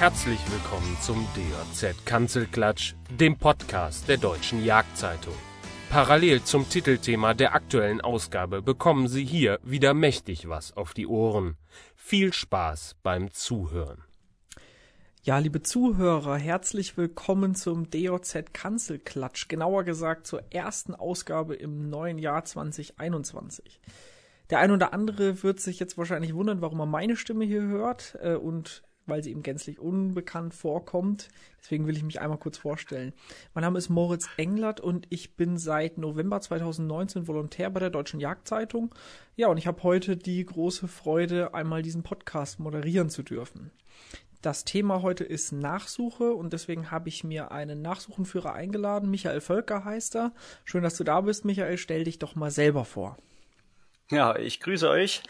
[0.00, 5.34] Herzlich willkommen zum DJZ Kanzelklatsch, dem Podcast der Deutschen Jagdzeitung.
[5.90, 11.58] Parallel zum Titelthema der aktuellen Ausgabe bekommen Sie hier wieder mächtig was auf die Ohren.
[11.96, 14.02] Viel Spaß beim Zuhören.
[15.22, 22.16] Ja, liebe Zuhörer, herzlich willkommen zum DOZ Kanzelklatsch, genauer gesagt zur ersten Ausgabe im neuen
[22.16, 23.82] Jahr 2021.
[24.48, 28.16] Der ein oder andere wird sich jetzt wahrscheinlich wundern, warum er meine Stimme hier hört
[28.22, 31.28] äh, und weil sie ihm gänzlich unbekannt vorkommt.
[31.60, 33.12] Deswegen will ich mich einmal kurz vorstellen.
[33.52, 38.20] Mein Name ist Moritz Englert und ich bin seit November 2019 Volontär bei der Deutschen
[38.20, 38.94] Jagdzeitung.
[39.36, 43.70] Ja, und ich habe heute die große Freude, einmal diesen Podcast moderieren zu dürfen.
[44.42, 49.10] Das Thema heute ist Nachsuche und deswegen habe ich mir einen Nachsuchenführer eingeladen.
[49.10, 50.32] Michael Völker heißt er.
[50.64, 51.76] Schön, dass du da bist, Michael.
[51.76, 53.18] Stell dich doch mal selber vor.
[54.10, 55.22] Ja, ich grüße euch.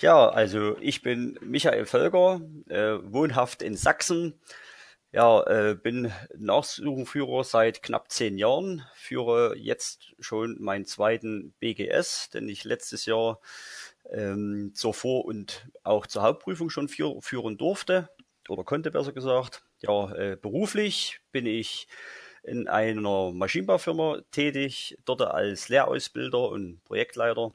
[0.00, 4.34] Ja, also ich bin Michael Völker, äh, wohnhaft in Sachsen.
[5.12, 12.48] Ja, äh, bin Nachsuchenführer seit knapp zehn Jahren, führe jetzt schon meinen zweiten BGS, den
[12.48, 13.40] ich letztes Jahr
[14.12, 18.10] ähm, zur Vor- und auch zur Hauptprüfung schon führ führen durfte
[18.48, 19.64] oder konnte besser gesagt.
[19.80, 21.88] Ja, äh, beruflich bin ich
[22.44, 27.52] in einer Maschinenbaufirma tätig, dort als Lehrausbilder und Projektleiter.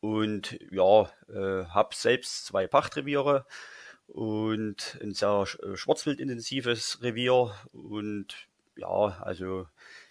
[0.00, 3.46] Und ja, äh, habe selbst zwei Pachtreviere
[4.06, 7.54] und ein sehr äh, schwarzwildintensives Revier.
[7.72, 8.88] Und ja,
[9.20, 9.66] also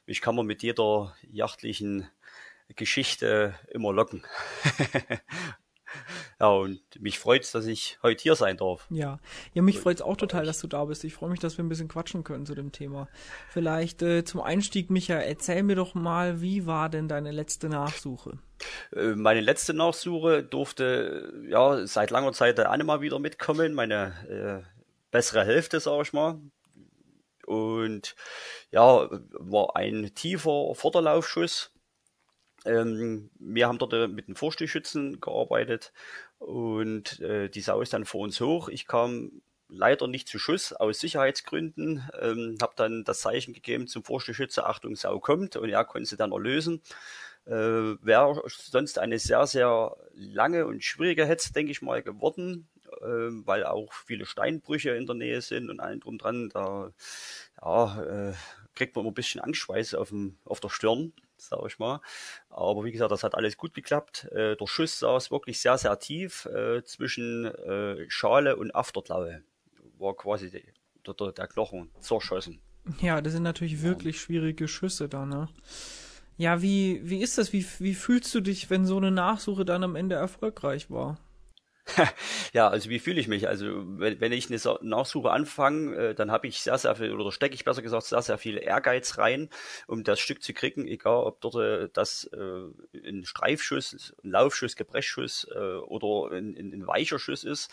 [0.05, 2.09] mich kann man mit jeder jachtlichen
[2.75, 4.23] Geschichte immer locken.
[6.39, 8.85] Ja, und mich freut's, dass ich heute hier sein darf.
[8.89, 9.19] Ja,
[9.53, 11.03] ja mich freut's auch total, dass du da bist.
[11.03, 13.07] Ich freue mich, dass wir ein bisschen quatschen können zu dem Thema.
[13.49, 18.37] Vielleicht äh, zum Einstieg, Micha, erzähl mir doch mal, wie war denn deine letzte Nachsuche?
[18.95, 24.77] Äh, meine letzte Nachsuche durfte ja seit langer Zeit der Anne wieder mitkommen, meine äh,
[25.11, 26.39] bessere Hälfte, sag ich mal.
[27.45, 28.15] Und
[28.71, 31.71] ja, war ein tiefer Vorderlaufschuss
[32.65, 35.93] ähm, wir haben dort äh, mit den Vorstehschützen gearbeitet
[36.39, 38.69] und äh, die Sau ist dann vor uns hoch.
[38.69, 44.03] Ich kam leider nicht zu Schuss aus Sicherheitsgründen, ähm, habe dann das Zeichen gegeben zum
[44.03, 46.81] Vorstehschütze, Achtung, Sau kommt und er konnte sie dann erlösen.
[47.45, 52.67] Äh, Wäre sonst eine sehr, sehr lange und schwierige Hetze, denke ich mal, geworden,
[53.01, 56.49] äh, weil auch viele Steinbrüche in der Nähe sind und allen drum dran.
[56.49, 56.91] Da
[57.61, 58.33] ja, äh,
[58.75, 62.01] kriegt man immer ein bisschen Angstschweiß auf, dem, auf der Stirn sag ich mal.
[62.49, 64.25] Aber wie gesagt, das hat alles gut geklappt.
[64.31, 69.43] Äh, der Schuss saß wirklich sehr, sehr tief äh, zwischen äh, Schale und Afterklaue.
[69.97, 70.63] War quasi die,
[71.05, 72.59] der, der, der Knochen zerschossen.
[73.01, 75.49] Ja, das sind natürlich wirklich schwierige Schüsse da, ne?
[76.37, 77.51] Ja, wie, wie ist das?
[77.51, 81.17] Wie, wie fühlst du dich, wenn so eine Nachsuche dann am Ende erfolgreich war?
[82.53, 83.47] ja, also wie fühle ich mich?
[83.47, 83.65] Also
[83.99, 87.55] wenn, wenn ich eine Nachsuche anfange, äh, dann habe ich sehr, sehr viel, oder stecke
[87.55, 89.49] ich besser gesagt sehr, sehr viel Ehrgeiz rein,
[89.87, 94.75] um das Stück zu kriegen, egal ob dort äh, das äh, ein Streifschuss, ein Laufschuss,
[94.75, 97.71] Gebrechschuss oder ein, ein, ein weicher Schuss ist.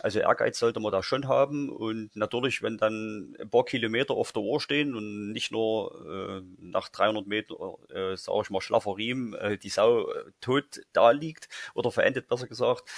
[0.00, 4.32] Also Ehrgeiz sollte man da schon haben und natürlich, wenn dann ein paar Kilometer auf
[4.32, 7.54] der Uhr stehen und nicht nur äh, nach 300 Meter,
[7.90, 12.28] äh, sage ich mal, schlaffer Riemen, äh, die Sau äh, tot da liegt oder verendet,
[12.28, 12.88] besser gesagt,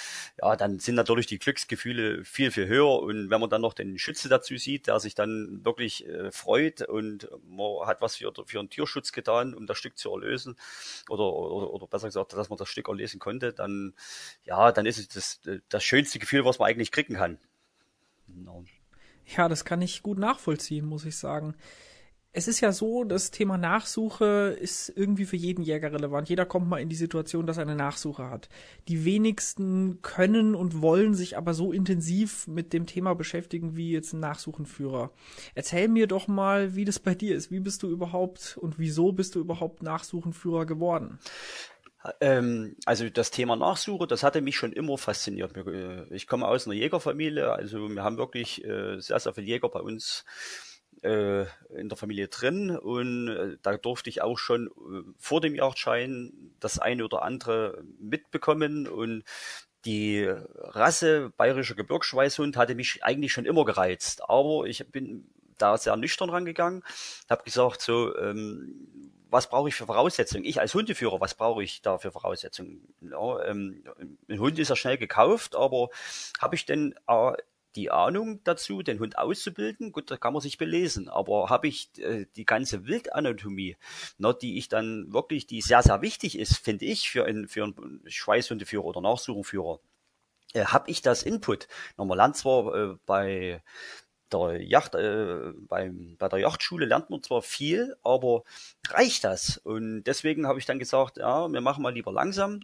[0.41, 3.99] ja, dann sind natürlich die Glücksgefühle viel, viel höher und wenn man dann noch den
[3.99, 8.59] Schütze dazu sieht, der sich dann wirklich äh, freut und man hat was für, für
[8.59, 10.57] einen Tierschutz getan, um das Stück zu erlösen
[11.09, 13.95] oder, oder, oder besser gesagt, dass man das Stück erlesen konnte, dann,
[14.45, 17.39] ja, dann ist es das, das schönste Gefühl, was man eigentlich nicht kriegen kann.
[18.27, 18.65] No.
[19.37, 21.55] Ja, das kann ich gut nachvollziehen, muss ich sagen.
[22.33, 26.29] Es ist ja so, das Thema Nachsuche ist irgendwie für jeden Jäger relevant.
[26.29, 28.49] Jeder kommt mal in die Situation, dass er eine Nachsuche hat.
[28.87, 34.13] Die wenigsten können und wollen sich aber so intensiv mit dem Thema beschäftigen wie jetzt
[34.13, 35.11] ein Nachsuchenführer.
[35.57, 37.51] Erzähl mir doch mal, wie das bei dir ist.
[37.51, 41.19] Wie bist du überhaupt und wieso bist du überhaupt Nachsuchenführer geworden?
[42.21, 45.57] Ähm, also das Thema Nachsuche, das hatte mich schon immer fasziniert.
[45.57, 49.69] Äh, ich komme aus einer Jägerfamilie, also wir haben wirklich äh, sehr, sehr viele Jäger
[49.69, 50.25] bei uns
[51.03, 51.43] äh,
[51.75, 52.71] in der Familie drin.
[52.71, 54.71] Und da durfte ich auch schon
[55.19, 58.89] vor dem Jagdschein das eine oder andere mitbekommen.
[58.89, 59.25] Und
[59.85, 65.27] die Rasse bayerischer Gebirgsschweißhund hatte mich eigentlich schon immer gereizt, aber ich bin
[65.57, 66.83] da sehr nüchtern rangegangen,
[67.29, 70.45] habe gesagt so, ähm, was brauche ich für Voraussetzungen?
[70.45, 72.95] Ich als Hundeführer, was brauche ich da für Voraussetzungen?
[73.01, 73.85] Ja, ähm,
[74.29, 75.89] ein Hund ist ja schnell gekauft, aber
[76.41, 77.33] habe ich denn äh,
[77.77, 79.93] die Ahnung dazu, den Hund auszubilden?
[79.93, 83.77] Gut, da kann man sich belesen, aber habe ich äh, die ganze Wildanatomie,
[84.19, 87.65] na, die ich dann wirklich, die sehr, sehr wichtig ist, finde ich, für einen, für
[87.65, 89.81] einen Schweißhundeführer oder Nachsuchenführer,
[90.55, 91.69] äh, habe ich das Input?
[91.97, 93.63] Na, man lernt zwar äh, bei
[94.33, 98.45] der Yacht, äh, beim, bei der Yachtschule lernt man zwar viel, aber
[98.89, 99.59] reicht das?
[99.59, 102.61] Und deswegen habe ich dann gesagt, ja, wir machen mal lieber langsam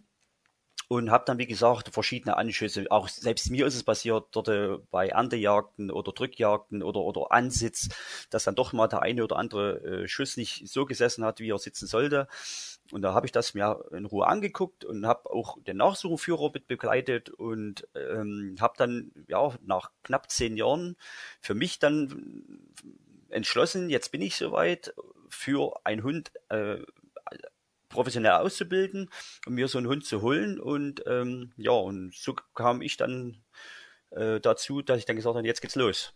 [0.89, 2.87] und habe dann, wie gesagt, verschiedene Anschüsse.
[2.91, 7.89] Auch selbst mir ist es passiert, dort äh, bei Erntejagden oder Drückjagden oder, oder Ansitz,
[8.31, 11.51] dass dann doch mal der eine oder andere äh, Schuss nicht so gesessen hat, wie
[11.51, 12.29] er sitzen sollte.
[12.93, 16.67] Und da habe ich das mir in Ruhe angeguckt und habe auch den Nachsuchenführer mit
[16.67, 20.97] begleitet und ähm, habe dann ja nach knapp zehn Jahren
[21.41, 22.61] für mich dann
[23.29, 24.95] entschlossen, jetzt bin ich soweit,
[25.29, 26.79] für einen Hund äh,
[27.89, 29.11] professionell auszubilden
[29.47, 30.61] und mir so einen Hund zu holen.
[30.61, 33.43] Und ähm, ja, und so kam ich dann
[34.11, 36.15] äh, dazu, dass ich dann gesagt habe, jetzt geht's los.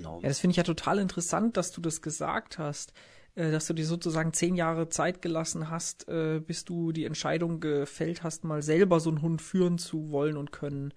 [0.00, 0.20] No.
[0.22, 2.92] Ja, das finde ich ja total interessant, dass du das gesagt hast,
[3.36, 8.22] dass du dir sozusagen zehn Jahre Zeit gelassen hast, äh, bis du die Entscheidung gefällt
[8.22, 10.92] hast, mal selber so einen Hund führen zu wollen und können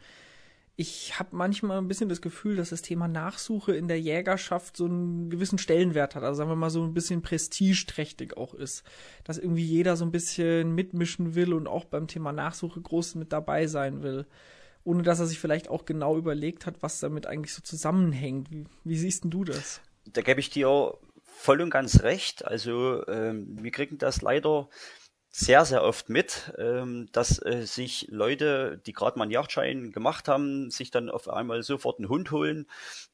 [0.80, 4.86] ich habe manchmal ein bisschen das Gefühl, dass das Thema Nachsuche in der Jägerschaft so
[4.86, 6.24] einen gewissen Stellenwert hat.
[6.24, 8.84] Also sagen wir mal so ein bisschen prestigeträchtig auch ist.
[9.26, 13.34] Dass irgendwie jeder so ein bisschen mitmischen will und auch beim Thema Nachsuche groß mit
[13.34, 14.26] dabei sein will.
[14.86, 18.50] Ohne dass er sich vielleicht auch genau überlegt hat, was damit eigentlich so zusammenhängt.
[18.50, 19.82] Wie, wie siehst denn du das?
[20.06, 20.98] Da gebe ich dir
[21.40, 22.46] voll und ganz recht.
[22.46, 24.70] Also ähm, wir kriegen das leider
[25.32, 30.28] sehr, sehr oft mit, ähm, dass äh, sich Leute, die gerade mal einen Jagdschein gemacht
[30.28, 32.68] haben, sich dann auf einmal sofort einen Hund holen,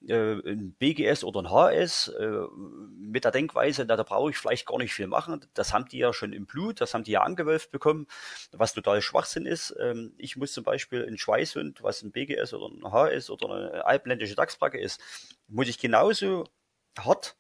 [0.08, 2.48] äh, ein BGS oder ein HS, äh,
[2.98, 5.46] mit der Denkweise, na, da brauche ich vielleicht gar nicht viel machen.
[5.54, 8.08] Das haben die ja schon im Blut, das haben die ja angewölft bekommen,
[8.54, 9.76] was total Schwachsinn ist.
[9.80, 13.86] Ähm, ich muss zum Beispiel einen Schweißhund, was ein BGS oder ein HS oder eine
[13.86, 15.00] alpländische Dachsbacke ist,
[15.48, 16.46] muss ich genauso
[16.98, 17.36] hart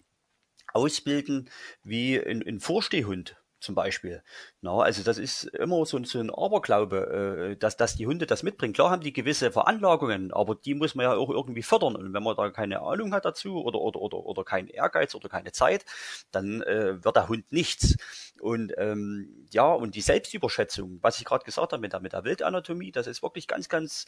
[0.75, 1.49] ausbilden
[1.83, 4.21] wie ein, ein Vorstehhund zum Beispiel.
[4.61, 8.43] Na, also das ist immer so, so ein Aberglaube, äh, dass, dass die Hunde das
[8.43, 8.73] mitbringen.
[8.73, 11.95] Klar haben die gewisse Veranlagungen, aber die muss man ja auch irgendwie fördern.
[11.95, 15.29] Und wenn man da keine Ahnung hat dazu oder, oder, oder, oder keinen Ehrgeiz oder
[15.29, 15.85] keine Zeit,
[16.31, 17.97] dann äh, wird der Hund nichts.
[18.39, 22.23] Und ähm, ja, und die Selbstüberschätzung, was ich gerade gesagt habe mit der, mit der
[22.23, 24.05] Wildanatomie, das ist wirklich ganz, ganz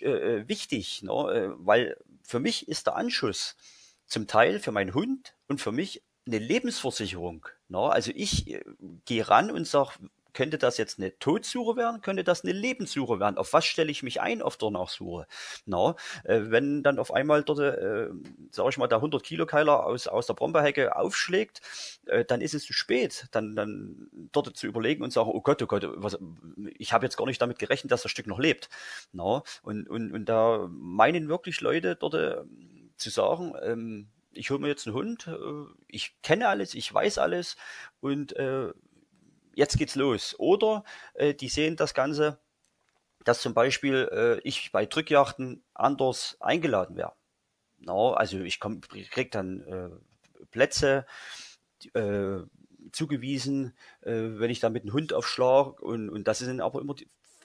[0.00, 1.12] äh, äh wichtig, ne?
[1.12, 3.56] Äh, weil für mich ist der Anschuss
[4.08, 7.46] zum Teil für meinen Hund und für mich eine Lebensversicherung.
[7.68, 8.64] Na, also ich äh,
[9.04, 9.92] gehe ran und sage,
[10.34, 13.38] könnte das jetzt eine Todsuche werden, könnte das eine Lebenssuche werden?
[13.38, 15.26] Auf was stelle ich mich ein auf der Nachsuche?
[15.66, 18.08] Na, äh, wenn dann auf einmal dort, äh,
[18.52, 21.60] sage ich mal, der 100 Kilo Keiler aus, aus der Brombeerhecke aufschlägt,
[22.06, 25.62] äh, dann ist es zu spät, dann, dann dort zu überlegen und sagen, oh Gott,
[25.62, 26.18] oh Gott, was,
[26.76, 28.68] ich habe jetzt gar nicht damit gerechnet, dass das Stück noch lebt.
[29.12, 32.14] Na, und, und, und da meinen wirklich Leute dort
[32.98, 37.18] zu sagen, ähm, ich hole mir jetzt einen Hund, äh, ich kenne alles, ich weiß
[37.18, 37.56] alles
[38.00, 38.72] und äh,
[39.54, 40.34] jetzt geht's los.
[40.38, 40.84] Oder
[41.14, 42.38] äh, die sehen das Ganze,
[43.24, 47.14] dass zum Beispiel äh, ich bei Drückjachten anders eingeladen wäre.
[47.78, 51.06] No, also ich, komm, krieg dann äh, Plätze
[51.94, 52.38] äh,
[52.92, 56.94] zugewiesen, wenn ich da mit einem Hund aufschlag und, und das sind aber immer,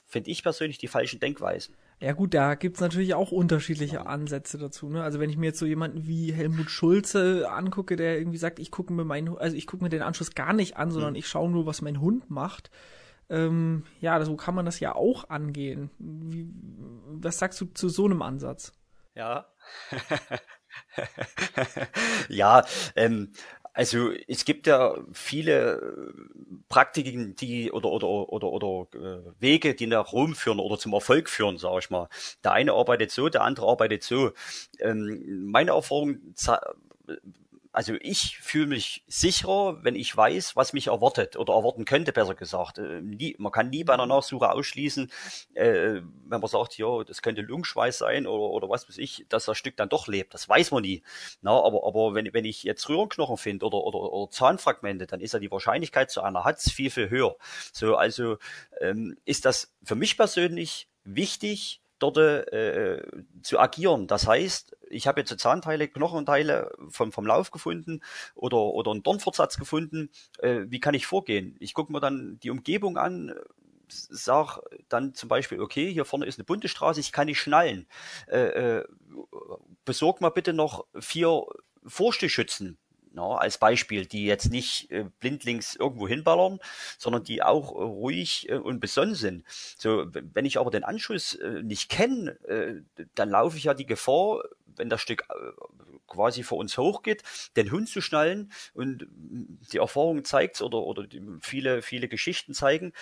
[0.06, 1.76] finde ich persönlich, die falschen Denkweisen.
[2.00, 4.90] Ja gut, da gibt's natürlich auch unterschiedliche Ansätze dazu.
[4.90, 5.02] Ne?
[5.02, 8.70] Also wenn ich mir jetzt so jemanden wie Helmut Schulze angucke, der irgendwie sagt, ich
[8.70, 11.18] gucke mir meinen, also ich gucke mir den Anschluss gar nicht an, sondern mhm.
[11.18, 12.70] ich schaue nur, was mein Hund macht.
[13.30, 15.90] Ähm, ja, so kann man das ja auch angehen.
[15.98, 16.52] Wie,
[17.06, 18.72] was sagst du zu so einem Ansatz?
[19.14, 19.46] Ja.
[22.28, 22.64] ja,
[22.96, 23.32] ähm,
[23.74, 29.88] also es gibt ja viele äh, Praktiken, die oder oder oder oder äh, Wege, die
[29.88, 32.08] nach Rom führen oder zum Erfolg führen, sage ich mal.
[32.44, 34.30] Der eine arbeitet so, der andere arbeitet so.
[34.78, 36.18] Ähm, meine Erfahrung
[37.74, 42.36] also ich fühle mich sicherer, wenn ich weiß, was mich erwartet oder erwarten könnte, besser
[42.36, 42.78] gesagt.
[42.78, 45.10] Äh, nie, man kann nie bei einer Nachsuche ausschließen,
[45.54, 49.46] äh, wenn man sagt, ja, das könnte Lungenschweiß sein oder, oder was weiß ich, dass
[49.46, 50.34] das Stück dann doch lebt.
[50.34, 51.02] Das weiß man nie.
[51.42, 55.34] Na, aber, aber wenn, wenn ich jetzt Röhrenknochen finde oder, oder, oder Zahnfragmente, dann ist
[55.34, 57.34] ja die Wahrscheinlichkeit zu einer Hatz viel, viel höher.
[57.72, 58.38] So, also
[58.80, 61.80] ähm, ist das für mich persönlich wichtig,
[62.12, 63.02] dort äh,
[63.42, 64.06] zu agieren.
[64.06, 68.00] Das heißt, ich habe jetzt Zahnteile, Knochenteile vom, vom Lauf gefunden
[68.34, 70.10] oder, oder einen Dornfortsatz gefunden.
[70.38, 71.56] Äh, wie kann ich vorgehen?
[71.60, 73.34] Ich gucke mir dann die Umgebung an,
[73.88, 77.86] sag dann zum Beispiel, okay, hier vorne ist eine bunte Straße, ich kann nicht schnallen.
[78.28, 78.84] Äh, äh,
[79.84, 81.44] besorg mal bitte noch vier
[81.86, 82.78] Vorstehschützen
[83.14, 86.58] na, als Beispiel, die jetzt nicht äh, blindlings irgendwo hinballern,
[86.98, 89.44] sondern die auch äh, ruhig äh, und besonnen sind.
[89.78, 92.82] So, wenn ich aber den Anschluss äh, nicht kenne, äh,
[93.14, 95.34] dann laufe ich ja die Gefahr, wenn das Stück äh,
[96.08, 97.22] quasi vor uns hochgeht,
[97.56, 99.06] den Hund zu schnallen und
[99.72, 101.06] die Erfahrung zeigt oder oder
[101.40, 102.92] viele viele Geschichten zeigen,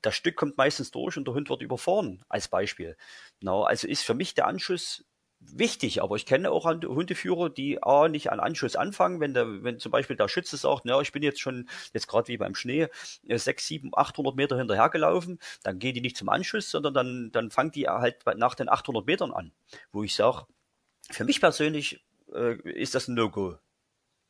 [0.00, 2.96] das Stück kommt meistens durch und der Hund wird überfahren als Beispiel.
[3.40, 5.04] Na, also ist für mich der Anschuss
[5.52, 9.78] wichtig, aber ich kenne auch Hundeführer, die A, nicht an Anschuss anfangen, wenn der, wenn
[9.78, 12.88] zum Beispiel der Schütze sagt, na, ich bin jetzt schon, jetzt gerade wie beim Schnee,
[13.26, 17.50] äh, sechs, sieben, achthundert Meter hinterhergelaufen, dann gehen die nicht zum Anschuss, sondern dann, dann
[17.50, 19.52] fangen die halt nach den 800 Metern an,
[19.92, 20.46] wo ich sage,
[21.10, 23.58] für mich persönlich äh, ist das ein No-Go.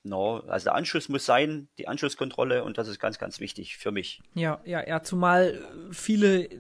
[0.07, 3.91] No, also der Anschluss muss sein, die Anschlusskontrolle und das ist ganz, ganz wichtig für
[3.91, 4.21] mich.
[4.35, 6.51] Ja, ja, ja, zumal viele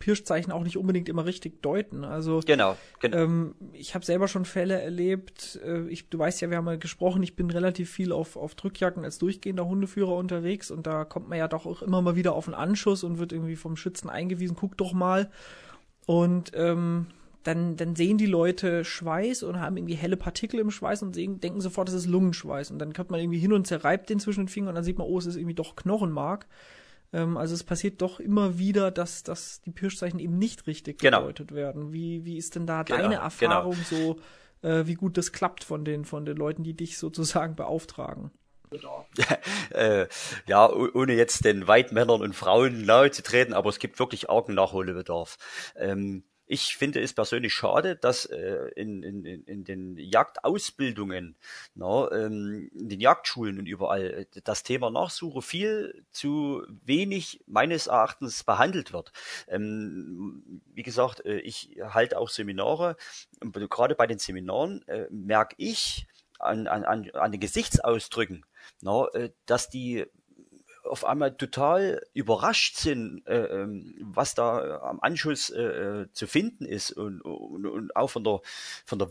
[0.00, 2.04] Pirschzeichen auch nicht unbedingt immer richtig deuten.
[2.04, 3.16] Also genau, genau.
[3.16, 5.60] Ähm, ich habe selber schon Fälle erlebt.
[5.64, 7.22] Äh, ich, du weißt ja, wir haben ja gesprochen.
[7.22, 11.38] Ich bin relativ viel auf auf Drückjacken als durchgehender Hundeführer unterwegs und da kommt man
[11.38, 14.56] ja doch auch immer mal wieder auf einen Anschuss und wird irgendwie vom Schützen eingewiesen.
[14.58, 15.30] Guck doch mal.
[16.06, 17.06] Und ähm,
[17.42, 21.40] dann, dann sehen die Leute Schweiß und haben irgendwie helle Partikel im Schweiß und sehen,
[21.40, 22.70] denken sofort, es ist Lungenschweiß.
[22.70, 24.98] Und dann kommt man irgendwie hin und zerreibt den zwischen den Fingern und dann sieht
[24.98, 26.46] man, oh, es ist irgendwie doch Knochenmark.
[27.12, 31.20] Ähm, also es passiert doch immer wieder, dass, dass die Pirschzeichen eben nicht richtig genau.
[31.20, 31.92] gedeutet werden.
[31.92, 33.22] Wie, wie ist denn da genau, deine genau.
[33.22, 34.16] Erfahrung genau.
[34.62, 38.30] so, äh, wie gut das klappt von den, von den Leuten, die dich sozusagen beauftragen?
[39.70, 40.06] äh,
[40.46, 44.54] ja, ohne jetzt den Weitmännern und Frauen nahe zu treten, aber es gibt wirklich argen
[44.54, 45.38] Nachholbedarf.
[45.74, 51.36] Ähm, ich finde es persönlich schade, dass äh, in, in, in den Jagdausbildungen,
[51.76, 57.86] na, ähm, in den Jagdschulen und überall äh, das Thema Nachsuche viel zu wenig meines
[57.86, 59.12] Erachtens behandelt wird.
[59.46, 62.96] Ähm, wie gesagt, äh, ich halte auch Seminare
[63.40, 66.08] und gerade bei den Seminaren äh, merke ich
[66.40, 68.44] an, an, an den Gesichtsausdrücken,
[68.80, 70.04] na, äh, dass die
[70.84, 76.64] auf einmal total überrascht sind, äh, ähm, was da am Anschuss äh, äh, zu finden
[76.64, 78.40] ist und, und, und auch von der
[78.84, 79.08] von der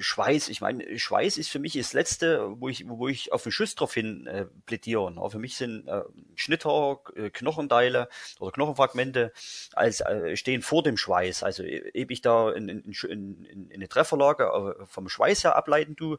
[0.00, 0.48] Schweiß.
[0.48, 3.74] Ich meine, Schweiß ist für mich das Letzte, wo ich wo ich auf den Schuss
[3.74, 5.12] drauf hin äh, plädiere.
[5.16, 6.02] Aber für mich sind äh,
[6.34, 8.08] Schnitter, äh, Knochenteile
[8.40, 9.32] oder Knochenfragmente
[9.72, 11.42] als äh, stehen vor dem Schweiß.
[11.42, 14.44] Also eb ich da in, in, in, in eine Trefferlage
[14.80, 16.16] äh, vom Schweiß her ableiten du,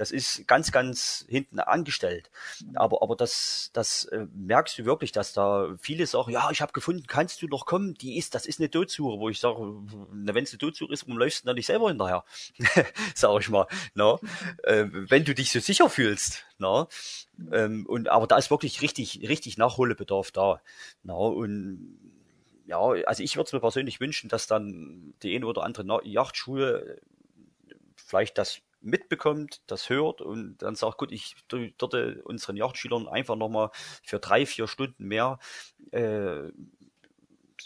[0.00, 2.30] das ist ganz ganz hinten angestellt.
[2.74, 6.72] Aber aber das das äh, merkst du wirklich, dass da viele sagen, ja, ich habe
[6.72, 7.92] gefunden, kannst du noch kommen?
[7.92, 11.18] Die ist, das ist eine Todsuche, wo ich sage, wenn es eine Todsuche ist, warum
[11.18, 12.24] läufst du dann nicht selber hinterher?
[13.14, 13.66] sag ich mal.
[13.92, 14.18] Na?
[14.62, 16.46] Äh, wenn du dich so sicher fühlst.
[16.56, 16.88] Na?
[17.52, 20.62] Ähm, und aber da ist wirklich richtig, richtig Nachholbedarf da.
[21.02, 21.12] Na?
[21.12, 21.98] Und
[22.64, 27.02] ja, also ich würde es mir persönlich wünschen, dass dann die eine oder andere Yachtschule
[27.96, 31.94] vielleicht das mitbekommt, das hört und dann sagt, gut, ich dort
[32.24, 33.70] unseren Yachtschülern einfach nochmal
[34.02, 35.38] für drei, vier Stunden mehr,
[35.92, 36.50] äh,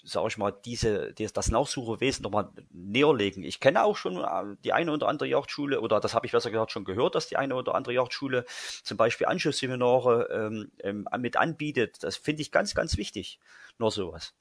[0.02, 3.44] sage ich mal, diese, das Nachsuchewesen nochmal näher legen.
[3.44, 6.50] Ich kenne auch schon äh, die eine oder andere Yachtschule, oder das habe ich besser
[6.50, 8.44] gesagt schon gehört, dass die eine oder andere Yachtschule
[8.82, 12.02] zum Beispiel Anschlussseminare ähm, ähm, mit anbietet.
[12.02, 13.38] Das finde ich ganz, ganz wichtig.
[13.78, 14.34] Nur sowas.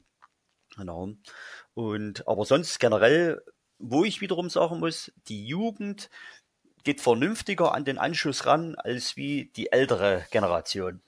[0.75, 1.09] Genau.
[1.73, 3.43] Und aber sonst generell,
[3.77, 6.09] wo ich wiederum sagen muss, die Jugend
[6.83, 11.01] geht vernünftiger an den Anschluss ran als wie die ältere Generation.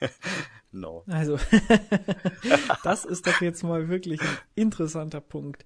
[0.72, 1.04] no.
[1.08, 1.38] Also,
[2.84, 5.64] das ist doch jetzt mal wirklich ein interessanter Punkt.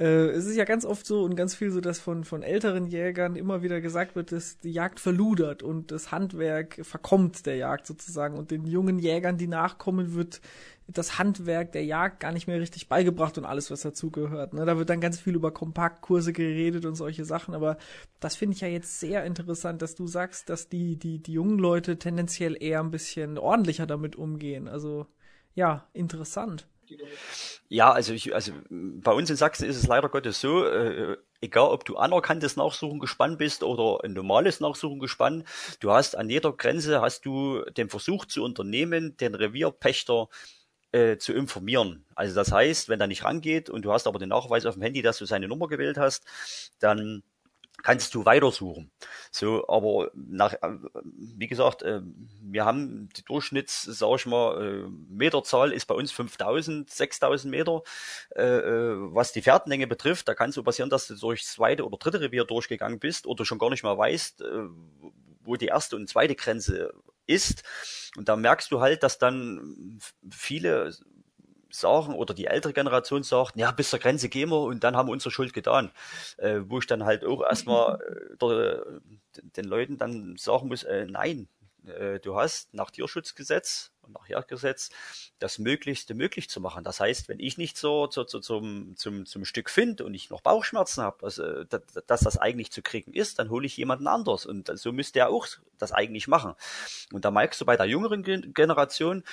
[0.00, 2.86] Äh, es ist ja ganz oft so und ganz viel so, dass von, von älteren
[2.86, 7.86] Jägern immer wieder gesagt wird, dass die Jagd verludert und das Handwerk verkommt der Jagd
[7.86, 10.40] sozusagen und den jungen Jägern, die nachkommen, wird
[10.88, 14.54] das Handwerk der Jagd gar nicht mehr richtig beigebracht und alles, was dazugehört.
[14.54, 14.64] Ne?
[14.64, 17.76] Da wird dann ganz viel über Kompaktkurse geredet und solche Sachen, aber
[18.20, 21.58] das finde ich ja jetzt sehr interessant, dass du sagst, dass die, die, die jungen
[21.58, 24.66] Leute tendenziell eher ein bisschen ordentlicher damit umgehen.
[24.66, 25.06] Also
[25.54, 26.66] ja, interessant.
[27.68, 31.68] Ja, also ich, also bei uns in Sachsen ist es leider Gottes so, äh, egal
[31.68, 35.44] ob du anerkanntes Nachsuchen gespannt bist oder ein normales Nachsuchen gespannt,
[35.80, 40.28] du hast an jeder Grenze hast du den Versuch zu unternehmen, den Revierpächter
[40.92, 42.04] äh, zu informieren.
[42.16, 44.82] Also das heißt, wenn er nicht rangeht und du hast aber den Nachweis auf dem
[44.82, 46.24] Handy, dass du seine Nummer gewählt hast,
[46.80, 47.22] dann
[47.82, 48.90] kannst du weitersuchen.
[49.30, 52.00] So, aber nach, äh, wie gesagt, äh,
[52.42, 57.82] wir haben die Durchschnitts, sag ich mal, äh, Meterzahl ist bei uns 5000, 6000 Meter.
[58.36, 62.20] Was die Fährtenlänge betrifft, da kann es so passieren, dass du durchs zweite oder dritte
[62.20, 64.42] Revier durchgegangen bist oder schon gar nicht mehr weißt,
[65.42, 66.92] wo die erste und zweite Grenze
[67.26, 67.62] ist.
[68.16, 69.98] Und da merkst du halt, dass dann
[70.30, 70.92] viele
[71.70, 75.08] sagen oder die ältere Generation sagt, ja, bis zur Grenze gehen wir und dann haben
[75.08, 75.90] wir unsere Schuld getan.
[76.36, 78.00] Äh, wo ich dann halt auch erstmal
[78.40, 81.48] äh, den Leuten dann sagen muss, äh, nein,
[81.86, 84.90] äh, du hast nach Tierschutzgesetz und nach Jagdgesetz
[85.38, 86.84] das Möglichste möglich zu machen.
[86.84, 90.30] Das heißt, wenn ich nicht so, so, so zum, zum, zum Stück finde und ich
[90.30, 94.06] noch Bauchschmerzen habe, also, dass, dass das eigentlich zu kriegen ist, dann hole ich jemanden
[94.06, 94.46] anders.
[94.46, 95.46] Und so müsste er auch
[95.78, 96.54] das eigentlich machen.
[97.12, 99.24] Und da merkst du bei der jüngeren Generation,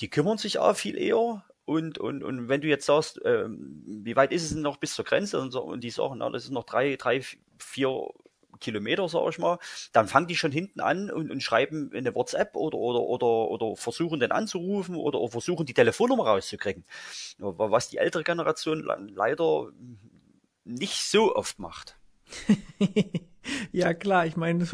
[0.00, 4.16] die kümmern sich auch viel eher und, und, und wenn du jetzt sagst, ähm, wie
[4.16, 6.44] weit ist es denn noch bis zur Grenze und, so, und die sagen, na, das
[6.44, 7.20] ist noch drei, drei,
[7.58, 8.08] vier
[8.58, 9.58] Kilometer, sag ich mal,
[9.92, 13.26] dann fangen die schon hinten an und, und schreiben in eine WhatsApp oder, oder, oder,
[13.26, 16.86] oder versuchen den anzurufen oder, oder versuchen die Telefonnummer rauszukriegen.
[17.36, 19.68] Was die ältere Generation leider
[20.64, 21.98] nicht so oft macht.
[23.72, 24.66] ja, klar, ich meine,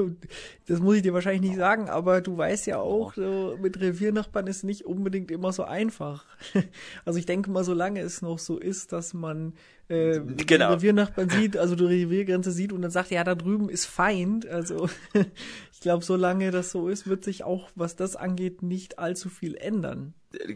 [0.66, 4.46] das muss ich dir wahrscheinlich nicht sagen, aber du weißt ja auch, so, mit Reviernachbarn
[4.46, 6.26] ist nicht unbedingt immer so einfach.
[7.04, 9.52] Also ich denke mal, solange es noch so ist, dass man
[9.88, 10.72] äh, genau.
[10.72, 14.46] Reviernachbarn sieht, also die Reviergrenze sieht und dann sagt, ja, da drüben ist Feind.
[14.46, 14.88] Also
[15.72, 19.56] ich glaube, solange das so ist, wird sich auch, was das angeht, nicht allzu viel
[19.56, 20.14] ändern.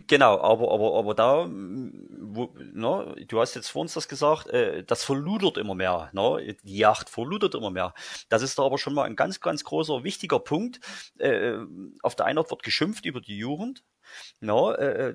[0.09, 4.83] Genau, aber aber aber da, wo, ne, du hast jetzt vor uns das gesagt, äh,
[4.83, 7.95] das verludert immer mehr, ne, die Yacht verludert immer mehr.
[8.29, 10.81] Das ist da aber schon mal ein ganz ganz großer wichtiger Punkt.
[11.19, 11.59] Äh,
[12.03, 13.85] auf der einen Art wird geschimpft über die Jugend,
[14.41, 15.15] No, äh,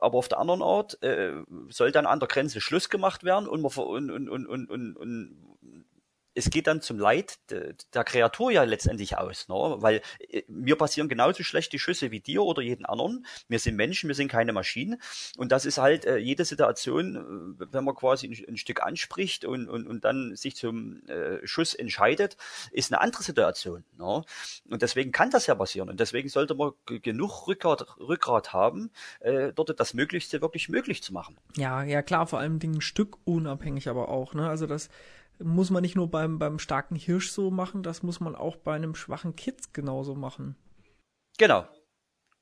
[0.00, 1.32] aber auf der anderen Art äh,
[1.68, 5.86] soll dann an der Grenze Schluss gemacht werden und, man, und, und, und, und, und
[6.38, 9.54] es geht dann zum Leid de, der Kreatur ja letztendlich aus, ne?
[9.78, 13.26] weil äh, mir passieren genauso schlechte Schüsse wie dir oder jeden anderen.
[13.48, 15.00] Wir sind Menschen, wir sind keine Maschinen
[15.36, 19.44] und das ist halt äh, jede Situation, äh, wenn man quasi ein, ein, Stück anspricht
[19.44, 22.36] und, und, und dann sich zum äh, Schuss entscheidet,
[22.70, 23.84] ist eine andere Situation.
[23.98, 24.22] Ne?
[24.70, 28.90] Und deswegen kann das ja passieren und deswegen sollte man genug Rückgrat, Rückgrat haben,
[29.20, 31.36] äh, dort das Möglichste wirklich möglich zu machen.
[31.56, 34.34] Ja, ja klar, vor allem Dingen Stück unabhängig aber auch.
[34.34, 34.48] Ne?
[34.48, 34.88] Also das
[35.42, 38.74] muss man nicht nur beim, beim starken Hirsch so machen, das muss man auch bei
[38.74, 40.56] einem schwachen Kitz genauso machen.
[41.38, 41.66] Genau.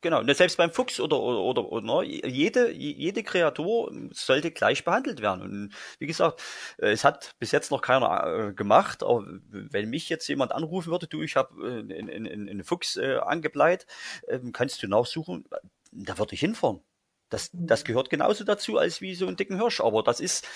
[0.03, 0.21] Genau.
[0.21, 5.21] Und selbst beim Fuchs oder, oder, oder, oder ne, jede, jede Kreatur sollte gleich behandelt
[5.21, 5.43] werden.
[5.43, 6.43] Und wie gesagt,
[6.79, 10.91] äh, es hat bis jetzt noch keiner äh, gemacht, aber wenn mich jetzt jemand anrufen
[10.93, 13.87] würde, du, ich habe äh, einen Fuchs äh, angebleit,
[14.29, 15.45] äh, kannst du nachsuchen,
[15.93, 16.83] da würde ich hinfahren.
[17.29, 19.81] Das, das gehört genauso dazu als wie so einen dicken Hirsch.
[19.81, 20.47] Aber das ist,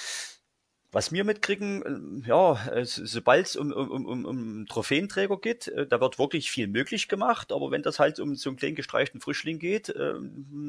[0.92, 6.00] was wir mitkriegen, äh, ja, sobald es um, um, um, um Trophäenträger geht, äh, da
[6.00, 9.58] wird wirklich viel möglich gemacht, aber wenn das halt um so einen kleinen gestreichten Frischling
[9.58, 10.14] geht, äh,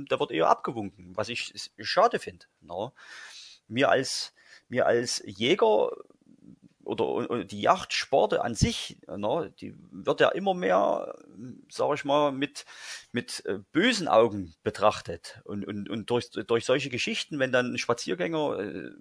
[0.10, 2.46] da wird eher abgewunken, was ich schade finde.
[2.62, 2.94] No?
[3.68, 4.34] Mir als
[4.70, 5.92] mir als Jäger
[6.84, 11.16] oder, die Yachtsporte an sich, ne, die wird ja immer mehr,
[11.70, 12.66] sage ich mal, mit
[13.12, 18.60] mit äh, bösen Augen betrachtet und und und durch durch solche Geschichten, wenn dann Spaziergänger
[18.60, 18.92] äh,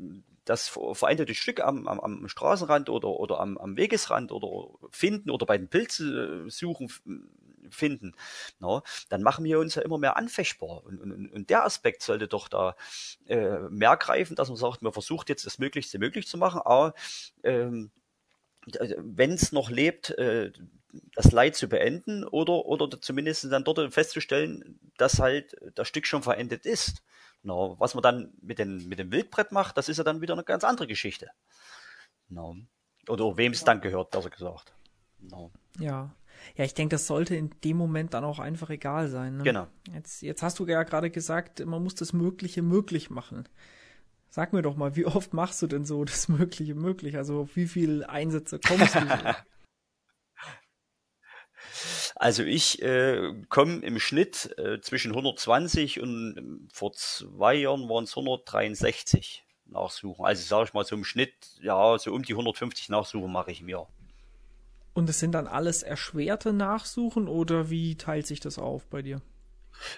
[0.50, 5.46] das vereinte Stück am, am, am Straßenrand oder oder am, am Wegesrand oder finden oder
[5.46, 6.88] bei den Pilzen suchen
[7.70, 8.16] finden,
[8.58, 10.84] no, dann machen wir uns ja immer mehr anfechtbar.
[10.84, 12.74] Und, und, und der Aspekt sollte doch da
[13.26, 16.94] äh, mehr greifen, dass man sagt, man versucht jetzt das Möglichste möglich zu machen, aber
[17.44, 17.92] ähm,
[18.98, 20.50] wenn es noch lebt, äh,
[21.14, 26.22] das Leid zu beenden oder, oder zumindest dann dort festzustellen, dass halt das Stück schon
[26.24, 27.04] verendet ist.
[27.42, 30.34] No, was man dann mit, den, mit dem Wildbrett macht, das ist ja dann wieder
[30.34, 31.30] eine ganz andere Geschichte.
[32.28, 32.56] No.
[33.08, 34.74] Oder wem es dann gehört, besser gesagt.
[35.20, 35.50] No.
[35.78, 36.14] Ja,
[36.56, 39.38] ja, ich denke, das sollte in dem Moment dann auch einfach egal sein.
[39.38, 39.44] Ne?
[39.44, 39.66] Genau.
[39.92, 43.48] Jetzt, jetzt hast du ja gerade gesagt, man muss das Mögliche möglich machen.
[44.28, 47.16] Sag mir doch mal, wie oft machst du denn so das Mögliche möglich?
[47.16, 49.00] Also auf wie viele Einsätze kommst du?
[52.16, 58.04] Also ich äh, komme im Schnitt äh, zwischen 120 und äh, vor zwei Jahren waren
[58.04, 60.24] es 163 Nachsuchen.
[60.24, 63.62] Also sage ich mal so im Schnitt, ja, so um die 150 Nachsuchen mache ich
[63.62, 63.86] mir.
[64.92, 69.22] Und es sind dann alles erschwerte Nachsuchen oder wie teilt sich das auf bei dir?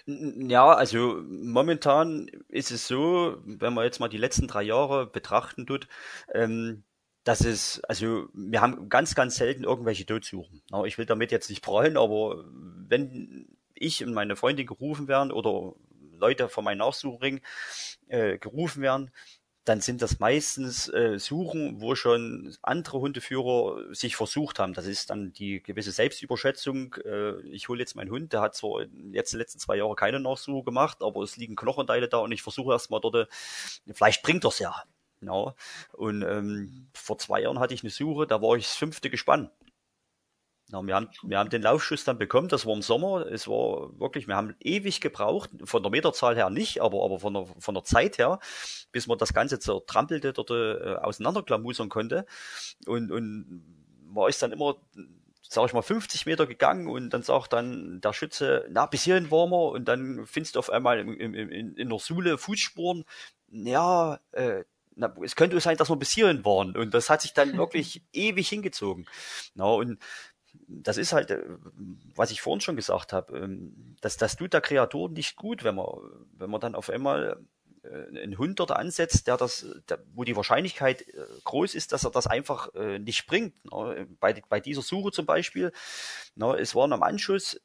[0.07, 5.67] Ja, also momentan ist es so, wenn man jetzt mal die letzten drei Jahre betrachten
[5.67, 5.89] tut,
[6.33, 6.85] ähm,
[7.25, 10.63] dass es, also wir haben ganz, ganz selten irgendwelche Todsuchen.
[10.87, 12.45] Ich will damit jetzt nicht prallen, aber
[12.89, 15.75] wenn ich und meine Freundin gerufen werden oder
[16.19, 17.41] Leute von meinem Nachsuchring
[18.09, 19.11] äh, gerufen werden,
[19.65, 24.75] dann sind das meistens äh, Suchen, wo schon andere Hundeführer sich versucht haben.
[24.75, 26.95] Das ist dann die gewisse Selbstüberschätzung.
[27.05, 28.83] Äh, ich hole jetzt meinen Hund, der hat zwar
[29.13, 32.43] jetzt die letzten zwei Jahre keine Nachsuche gemacht, aber es liegen Knochenteile da und ich
[32.43, 33.27] versuche erstmal dort, äh,
[33.93, 34.83] vielleicht bringt das ja.
[35.23, 35.55] Genau.
[35.93, 39.53] Und ähm, vor zwei Jahren hatte ich eine Suche, da war ich das fünfte Gespann.
[40.73, 43.27] Ja, wir, haben, wir haben den Laufschuss dann bekommen, das war im Sommer.
[43.31, 47.35] Es war wirklich, wir haben ewig gebraucht, von der Meterzahl her nicht, aber, aber von,
[47.35, 48.41] der, von der Zeit her,
[48.91, 52.27] bis man das Ganze zertrampelte dort äh, auseinanderklamusern konnte.
[52.87, 53.63] Und, und
[54.09, 54.75] man ist dann immer,
[55.43, 59.31] sag ich mal, 50 Meter gegangen und dann sagt dann der Schütze, na, bis hierhin
[59.31, 63.05] waren wir und dann findest du auf einmal im, in, in der Sule Fußspuren.
[63.53, 64.65] Ja, äh,
[64.97, 66.77] na, es könnte sein, dass wir bis hierhin waren.
[66.77, 69.07] Und das hat sich dann wirklich ewig hingezogen.
[69.55, 69.99] Na, und
[70.67, 71.45] das ist halt, äh,
[72.15, 75.75] was ich vorhin schon gesagt habe, ähm, dass das tut der Kreatur nicht gut, wenn
[75.75, 75.87] man,
[76.33, 77.43] wenn man dann auf einmal
[77.83, 82.05] äh, ein Hund dort ansetzt, der das, der, wo die Wahrscheinlichkeit äh, groß ist, dass
[82.05, 83.55] er das einfach nicht bringt.
[84.21, 85.73] Bei, bei dieser Suche zum Beispiel,
[86.35, 87.61] ne, es waren am Anschuss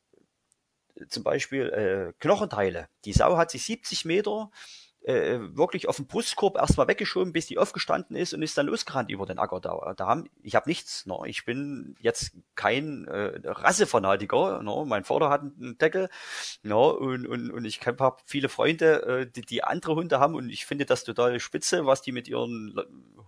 [0.97, 2.89] äh, zum Beispiel äh, Knochenteile.
[3.05, 4.51] Die Sau hat sich 70 Meter
[5.07, 9.09] äh, wirklich auf dem Brustkorb erstmal weggeschoben, bis die aufgestanden ist und ist dann losgerannt
[9.09, 9.61] über den Acker.
[9.61, 11.05] Da, da haben, ich habe nichts.
[11.05, 11.23] No.
[11.23, 14.61] Ich bin jetzt kein äh, Rassefanatiker.
[14.63, 14.83] No.
[14.83, 16.09] Mein Vater hat einen Deckel
[16.61, 16.89] no.
[16.89, 20.65] und, und, und ich habe viele Freunde, äh, die, die andere Hunde haben und ich
[20.65, 22.75] finde das total spitze, was die mit ihren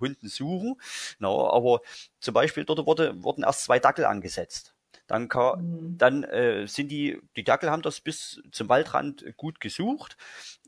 [0.01, 0.75] Hunden suchen.
[1.19, 1.49] No.
[1.49, 1.79] Aber
[2.19, 4.75] zum Beispiel dort wurde, wurden erst zwei Dackel angesetzt.
[5.07, 5.97] Dann, kam, mhm.
[5.97, 10.17] dann äh, sind die, die Dackel haben das bis zum Waldrand gut gesucht.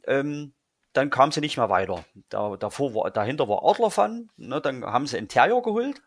[0.05, 0.53] Ähm,
[0.93, 2.03] dann kam sie nicht mehr weiter.
[2.29, 6.01] Da, davor war, dahinter war Adlerfan, ne, dann haben sie einen Terrier geholt.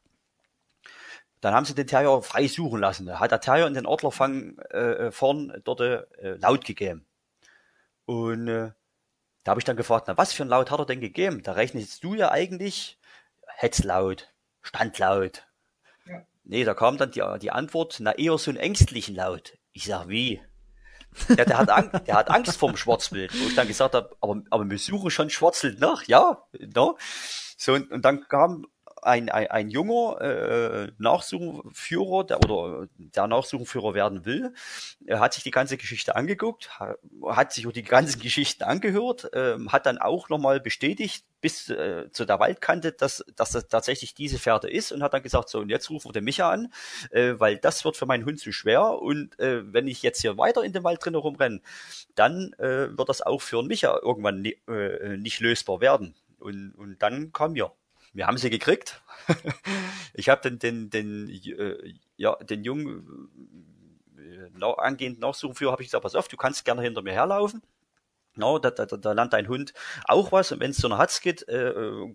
[1.40, 3.07] Dann haben sie den Terrier frei suchen lassen.
[3.07, 7.07] Da hat der Terrier in den Adlerfang äh, vorn dort äh, laut gegeben.
[8.07, 8.70] Und äh,
[9.42, 11.42] da habe ich dann gefragt, na was für ein Laut hat er denn gegeben?
[11.42, 12.99] Da rechnest du ja eigentlich
[13.47, 15.47] Hetzlaut, Standlaut.
[16.07, 16.23] Ja.
[16.44, 19.59] Nee, da kam dann die, die Antwort, na eher so einen ängstlichen Laut.
[19.73, 20.42] Ich sag, wie?
[21.29, 23.33] Ja, der hat, Angst, der hat Angst vorm Schwarzbild.
[23.33, 26.05] Wo ich dann gesagt habe, aber, aber wir suchen schon Schwarzbild nach.
[26.07, 26.42] Ja,
[26.74, 26.98] no.
[27.57, 28.66] So, und, und dann kam
[29.05, 34.53] ein, ein, ein junger äh, Nachsuchenführer, der, oder der Nachsuchenführer werden will,
[35.07, 36.71] er hat sich die ganze Geschichte angeguckt,
[37.27, 42.11] hat sich auch die ganzen Geschichten angehört, äh, hat dann auch nochmal bestätigt, bis äh,
[42.11, 45.59] zu der Waldkante, dass, dass das tatsächlich diese Pferde ist und hat dann gesagt, so
[45.59, 46.73] und jetzt rufen wir den Micha an,
[47.11, 50.38] äh, weil das wird für meinen Hund zu schwer und äh, wenn ich jetzt hier
[50.38, 51.61] weiter in den Wald drin rumrenne,
[52.14, 56.14] dann äh, wird das auch für einen Micha irgendwann äh, nicht lösbar werden.
[56.38, 57.71] Und, und dann kam ja
[58.14, 59.03] wir haben sie gekriegt.
[60.14, 63.29] ich habe den, den, den, äh, ja, den jungen
[64.16, 67.62] äh, angehenden Nachsuchenführer habe ich gesagt, pass auf, du kannst gerne hinter mir herlaufen.
[68.37, 69.74] No, da, da, da lernt dein Hund
[70.07, 72.14] auch was und wenn es zu einer Hatz geht, äh, äh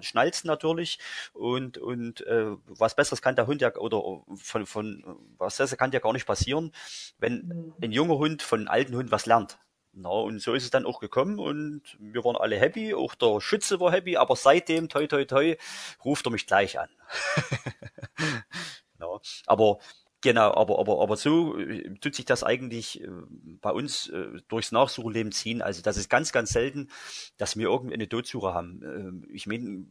[0.00, 0.98] schnallst natürlich
[1.34, 5.04] und und äh, was Besseres kann der Hund ja oder von von
[5.36, 6.72] was Besseres kann ja gar nicht passieren,
[7.18, 7.74] wenn mhm.
[7.82, 9.58] ein junger Hund von einem alten Hund was lernt.
[9.98, 13.40] Na, und so ist es dann auch gekommen und wir waren alle happy, auch der
[13.40, 15.56] Schütze war happy, aber seitdem, toi, toi, toi,
[16.04, 16.90] ruft er mich gleich an.
[18.98, 19.06] na,
[19.46, 19.78] aber
[20.22, 23.08] Genau, aber, aber, aber so äh, tut sich das eigentlich äh,
[23.60, 25.62] bei uns äh, durchs Nachsuchenleben ziehen.
[25.62, 26.88] Also das ist ganz, ganz selten,
[27.36, 28.80] dass wir irgendeine Todsuche haben.
[28.82, 29.84] Ähm, ich meine,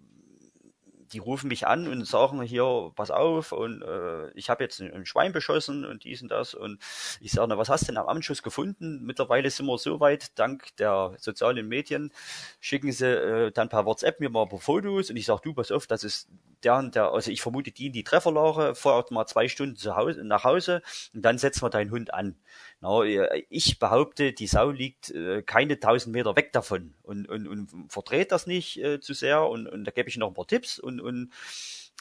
[1.14, 5.06] die rufen mich an und sagen hier, pass auf, und äh, ich habe jetzt ein
[5.06, 6.54] Schwein beschossen und dies und das.
[6.54, 6.80] Und
[7.22, 9.04] ich sage, na, was hast du denn am Amtsschuss gefunden?
[9.04, 12.12] Mittlerweile sind wir so weit, dank der sozialen Medien,
[12.60, 15.54] schicken sie äh, dann per WhatsApp mir mal ein paar Fotos und ich sage, du,
[15.54, 16.30] pass auf, das ist
[16.66, 19.96] der und der, also ich vermute die in die Trefferlage, vorher mal zwei Stunden zu
[19.96, 20.82] Hause, nach Hause
[21.14, 22.36] und dann setzen wir deinen Hund an.
[22.82, 27.70] Na, ich behaupte, die Sau liegt äh, keine tausend Meter weg davon und, und, und
[27.90, 30.80] verdreht das nicht äh, zu sehr und, und da gebe ich noch ein paar Tipps
[30.80, 31.32] und, und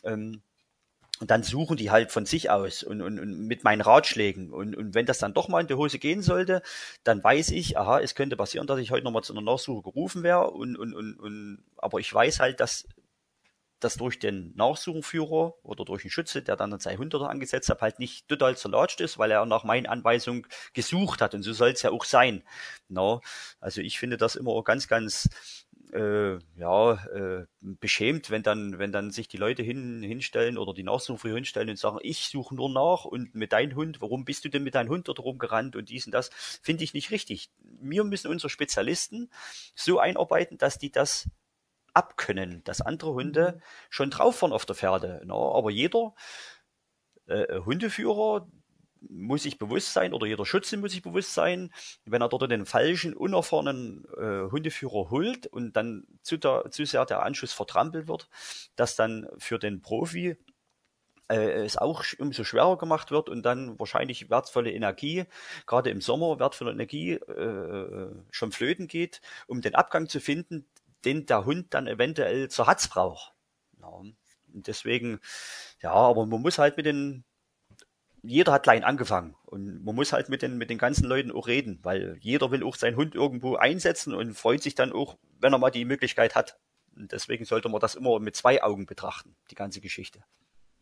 [0.05, 0.43] ähm,
[1.21, 4.53] und dann suchen die halt von sich aus und, und, und mit meinen Ratschlägen.
[4.53, 6.61] Und, und wenn das dann doch mal in die Hose gehen sollte,
[7.05, 10.25] dann weiß ich, aha, es könnte passieren, dass ich heute nochmal zu einer Nachsuche gerufen
[10.25, 10.51] wäre.
[10.51, 12.89] Und, und, und, und, aber ich weiß halt, dass
[13.85, 17.99] das durch den Nachsuchenführer oder durch den Schütze, der dann sein Hund angesetzt hat, halt
[17.99, 21.35] nicht total zerlatscht ist, weil er nach meinen Anweisungen gesucht hat.
[21.35, 22.43] Und so soll es ja auch sein.
[22.89, 23.21] No?
[23.61, 25.29] Also ich finde das immer ganz, ganz
[25.95, 30.83] äh, ja, äh, beschämt, wenn dann, wenn dann sich die Leute hin, hinstellen oder die
[30.83, 34.49] Nachsucher hinstellen und sagen, ich suche nur nach und mit deinem Hund, warum bist du
[34.49, 36.31] denn mit deinem Hund dort rumgerannt und dies und das,
[36.63, 37.51] finde ich nicht richtig.
[37.81, 39.31] Wir müssen unsere Spezialisten
[39.77, 41.29] so einarbeiten, dass die das
[41.95, 43.63] abkönnen, dass andere Hunde mhm.
[43.91, 45.23] schon drauf waren auf der Pferde.
[45.25, 46.15] Na, aber jeder
[47.27, 48.47] äh, Hundeführer
[49.09, 51.73] muss sich bewusst sein oder jeder Schütze muss sich bewusst sein,
[52.05, 57.05] wenn er dort den falschen, unerfahrenen äh, Hundeführer holt und dann zu, der, zu sehr
[57.05, 58.29] der Anschluss vertrampelt wird,
[58.77, 60.37] dass dann für den Profi
[61.29, 65.25] äh, es auch umso schwerer gemacht wird und dann wahrscheinlich wertvolle Energie,
[65.67, 70.67] gerade im Sommer wertvolle Energie äh, schon flöten geht, um den Abgang zu finden,
[71.05, 73.33] den der Hund dann eventuell zur Hatz braucht.
[73.81, 74.17] Ja, und
[74.53, 75.21] deswegen,
[75.81, 77.25] ja, aber man muss halt mit den,
[78.23, 81.47] jeder hat klein angefangen und man muss halt mit den, mit den ganzen Leuten auch
[81.47, 85.53] reden, weil jeder will auch seinen Hund irgendwo einsetzen und freut sich dann auch, wenn
[85.53, 86.59] er mal die Möglichkeit hat.
[86.97, 90.25] Und deswegen sollte man das immer mit zwei Augen betrachten, die ganze Geschichte.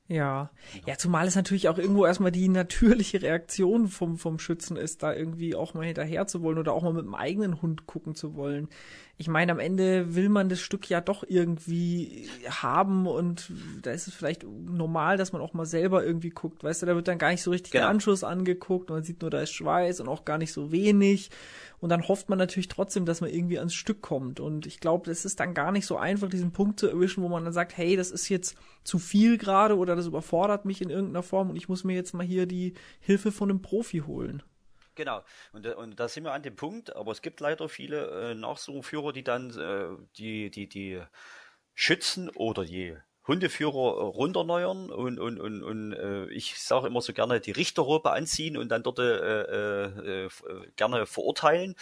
[0.09, 0.51] Ja.
[0.87, 5.15] Ja, zumal es natürlich auch irgendwo erstmal die natürliche Reaktion vom, vom Schützen ist, da
[5.15, 8.35] irgendwie auch mal hinterher zu wollen oder auch mal mit dem eigenen Hund gucken zu
[8.35, 8.69] wollen.
[9.19, 14.09] Ich meine, am Ende will man das Stück ja doch irgendwie haben und da ist
[14.09, 16.65] es vielleicht normal, dass man auch mal selber irgendwie guckt.
[16.65, 17.85] Weißt du, da wird dann gar nicht so richtig genau.
[17.85, 21.31] der Anschuss angeguckt, man sieht nur, da ist Schweiß und auch gar nicht so wenig.
[21.79, 24.39] Und dann hofft man natürlich trotzdem, dass man irgendwie ans Stück kommt.
[24.39, 27.29] Und ich glaube, es ist dann gar nicht so einfach, diesen Punkt zu erwischen, wo
[27.29, 30.91] man dann sagt, hey, das ist jetzt zu viel gerade oder das überfordert mich in
[30.91, 34.43] irgendeiner Form und ich muss mir jetzt mal hier die Hilfe von einem Profi holen.
[34.95, 38.35] Genau, und, und da sind wir an dem Punkt, aber es gibt leider viele äh,
[38.35, 41.03] Nachsuchenführer, die dann äh, die, die, die
[41.75, 47.13] Schützen oder die Hundeführer äh, runterneuern und, und, und, und äh, ich sage immer so
[47.13, 50.29] gerne die Richterrobe anziehen und dann dort äh, äh, äh,
[50.77, 51.75] gerne verurteilen,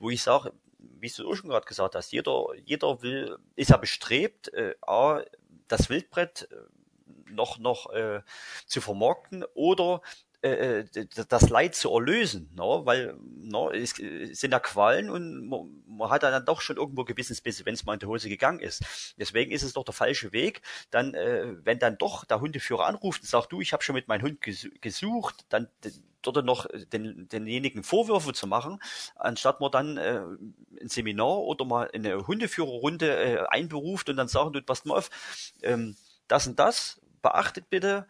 [0.00, 3.76] wo ich sage, wie du auch schon gerade gesagt hast, jeder, jeder will, ist ja
[3.76, 5.22] bestrebt, äh, A,
[5.68, 6.56] das Wildbrett äh,
[7.30, 8.22] noch, noch äh,
[8.66, 10.00] zu vermarkten oder
[10.42, 12.86] äh, äh das Leid zu erlösen, no?
[12.86, 17.74] Weil no, es sind ja Qualen und man, hat dann doch schon irgendwo Gewissensbisse, wenn
[17.74, 19.14] es mal in die Hose gegangen ist.
[19.18, 20.62] Deswegen ist es doch der falsche Weg.
[20.90, 24.08] Dann, äh, wenn dann doch der Hundeführer anruft und sagt, du, ich habe schon mit
[24.08, 24.40] meinem Hund
[24.80, 25.68] gesucht, dann
[26.22, 28.80] dort noch den, denjenigen Vorwürfe zu machen,
[29.16, 30.20] anstatt man dann äh,
[30.80, 35.10] ein Seminar oder mal eine Hundeführerrunde äh, einberuft und dann sagen, du, passt mal auf,
[35.62, 35.96] ähm,
[36.26, 38.06] das und das, beachtet bitte,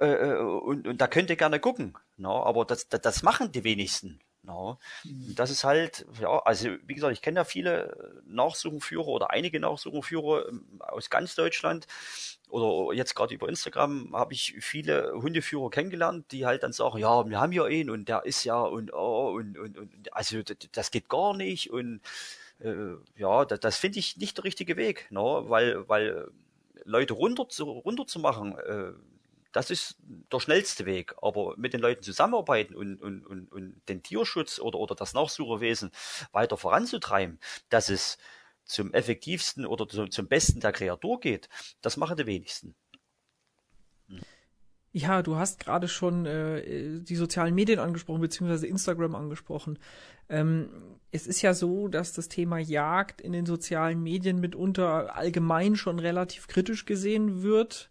[0.00, 1.96] äh, äh, und, und da könnt ihr gerne gucken.
[2.16, 2.42] No?
[2.42, 4.20] Aber das, das, das machen die wenigsten.
[4.42, 4.78] No?
[5.04, 5.34] Mhm.
[5.34, 10.48] Das ist halt, ja, also wie gesagt, ich kenne ja viele Nachsuchenführer oder einige Nachsuchenführer
[10.48, 11.86] ähm, aus ganz Deutschland
[12.48, 17.28] oder jetzt gerade über Instagram habe ich viele Hundeführer kennengelernt, die halt dann sagen, ja,
[17.28, 20.40] wir haben ja ihn und der ist ja und oh, und, und, und also
[20.72, 22.00] das geht gar nicht und
[22.60, 25.48] äh, ja, das, das finde ich nicht der richtige Weg, no?
[25.50, 26.30] weil weil
[26.84, 28.92] Leute runter zu runter zu machen, äh,
[29.56, 31.14] das ist der schnellste Weg.
[31.22, 35.90] Aber mit den Leuten zusammenarbeiten und, und, und, und den Tierschutz oder, oder das Nachsucherwesen
[36.30, 37.40] weiter voranzutreiben,
[37.70, 38.18] dass es
[38.64, 41.48] zum effektivsten oder zum, zum besten der Kreatur geht,
[41.80, 42.74] das machen die wenigsten.
[44.92, 49.78] Ja, du hast gerade schon äh, die sozialen Medien angesprochen, beziehungsweise Instagram angesprochen.
[50.28, 50.68] Ähm,
[51.10, 55.98] es ist ja so, dass das Thema Jagd in den sozialen Medien mitunter allgemein schon
[55.98, 57.88] relativ kritisch gesehen wird.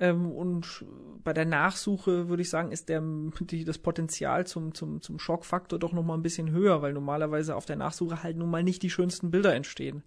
[0.00, 0.84] Ähm, und
[1.22, 3.02] bei der Nachsuche würde ich sagen, ist der,
[3.40, 7.64] die, das Potenzial zum, zum, zum Schockfaktor doch nochmal ein bisschen höher, weil normalerweise auf
[7.64, 10.02] der Nachsuche halt nun mal nicht die schönsten Bilder entstehen.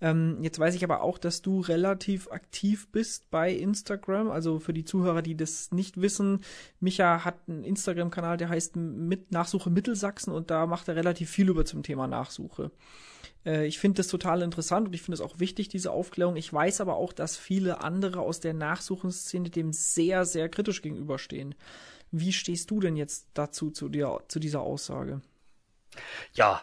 [0.00, 4.30] Ähm, jetzt weiß ich aber auch, dass du relativ aktiv bist bei Instagram.
[4.30, 6.42] Also für die Zuhörer, die das nicht wissen,
[6.80, 11.48] Micha hat einen Instagram-Kanal, der heißt mit Nachsuche Mittelsachsen und da macht er relativ viel
[11.48, 12.70] über zum Thema Nachsuche.
[13.48, 16.36] Äh, ich finde das total interessant und ich finde es auch wichtig, diese Aufklärung.
[16.36, 21.54] Ich weiß aber auch, dass viele andere aus der Nachsuchenszene dem sehr, sehr kritisch gegenüberstehen.
[22.10, 25.20] Wie stehst du denn jetzt dazu, zu, dir, zu dieser Aussage?
[26.34, 26.62] Ja,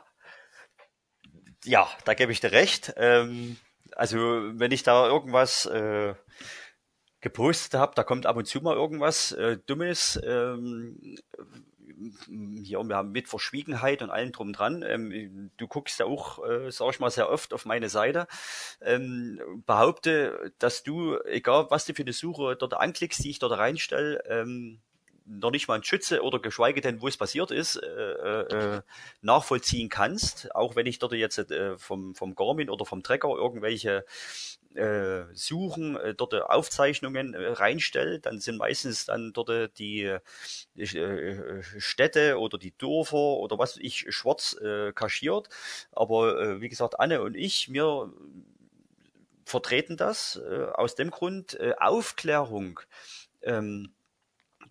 [1.65, 2.93] ja, da gebe ich dir recht.
[2.95, 3.58] Ähm,
[3.95, 6.13] also wenn ich da irgendwas äh,
[7.21, 10.19] gepostet habe, da kommt ab und zu mal irgendwas äh, Dummes.
[10.24, 11.17] Ähm,
[12.63, 14.84] hier, wir haben mit Verschwiegenheit und allem drum dran.
[14.84, 18.27] Ähm, du guckst ja auch, äh, sag ich mal, sehr oft auf meine Seite.
[18.81, 23.58] Ähm, behaupte, dass du, egal was du für eine Suche dort anklickst, die ich dort
[23.58, 24.79] reinstelle, ähm,
[25.26, 28.82] noch nicht mal ein Schütze oder geschweige denn, wo es passiert ist, äh, äh,
[29.22, 30.54] nachvollziehen kannst.
[30.56, 34.06] Auch wenn ich dort jetzt äh, vom, vom Garmin oder vom Trecker irgendwelche
[34.76, 42.40] äh, Suchen, äh, dort Aufzeichnungen äh, reinstelle, dann sind meistens dann dort die äh, Städte
[42.40, 45.50] oder die Dörfer oder was ich schwarz äh, kaschiert.
[45.92, 48.14] Aber äh, wie gesagt, Anne und ich, wir
[49.46, 52.80] vertreten das äh, aus dem Grund äh, Aufklärung.
[53.42, 53.92] Ähm,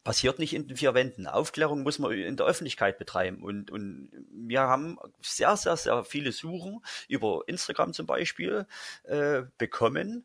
[0.04, 1.26] passiert nicht in den vier Wänden.
[1.26, 3.42] Aufklärung muss man in der Öffentlichkeit betreiben.
[3.42, 8.66] Und, und wir haben sehr, sehr, sehr viele Suchen über Instagram zum Beispiel
[9.04, 10.24] äh, bekommen,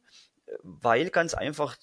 [0.64, 1.78] weil ganz einfach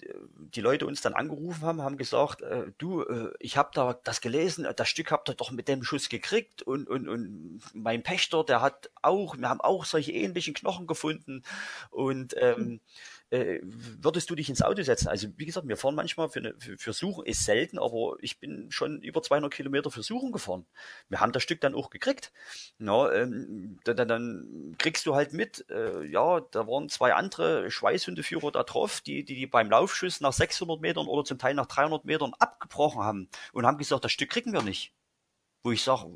[0.54, 4.20] die Leute uns dann angerufen haben, haben gesagt, äh, du, äh, ich habe da das
[4.20, 8.44] gelesen, das Stück habt ihr doch mit dem Schuss gekriegt und, und, und mein Pächter,
[8.44, 11.44] der hat auch, wir haben auch solche ähnlichen Knochen gefunden
[11.90, 12.80] und ähm, mhm
[13.30, 15.08] äh, würdest du dich ins Auto setzen?
[15.08, 18.38] Also wie gesagt, wir fahren manchmal für, eine, für, für Suchen, ist selten, aber ich
[18.38, 20.66] bin schon über 200 Kilometer für Suchen gefahren.
[21.08, 22.32] Wir haben das Stück dann auch gekriegt.
[22.78, 28.52] Ja, ähm, dann, dann kriegst du halt mit, äh, ja, da waren zwei andere Schweißhundeführer
[28.52, 32.04] da drauf, die, die, die beim Laufschuss nach 600 Metern oder zum Teil nach 300
[32.04, 34.95] Metern abgebrochen haben und haben gesagt, das Stück kriegen wir nicht.
[35.66, 36.06] Wo ich sage,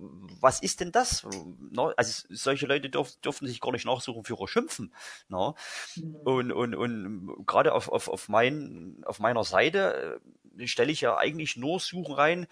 [0.41, 1.27] was ist denn das?
[1.73, 4.95] Na, also solche Leute dürf, dürfen sich gar nicht Nachsuchenführer schimpfen.
[5.29, 5.57] Na?
[5.97, 6.15] Mhm.
[6.25, 10.21] Und, und, und gerade auf, auf, auf, mein, auf meiner Seite
[10.57, 12.47] äh, stelle ich ja eigentlich nur Suchen rein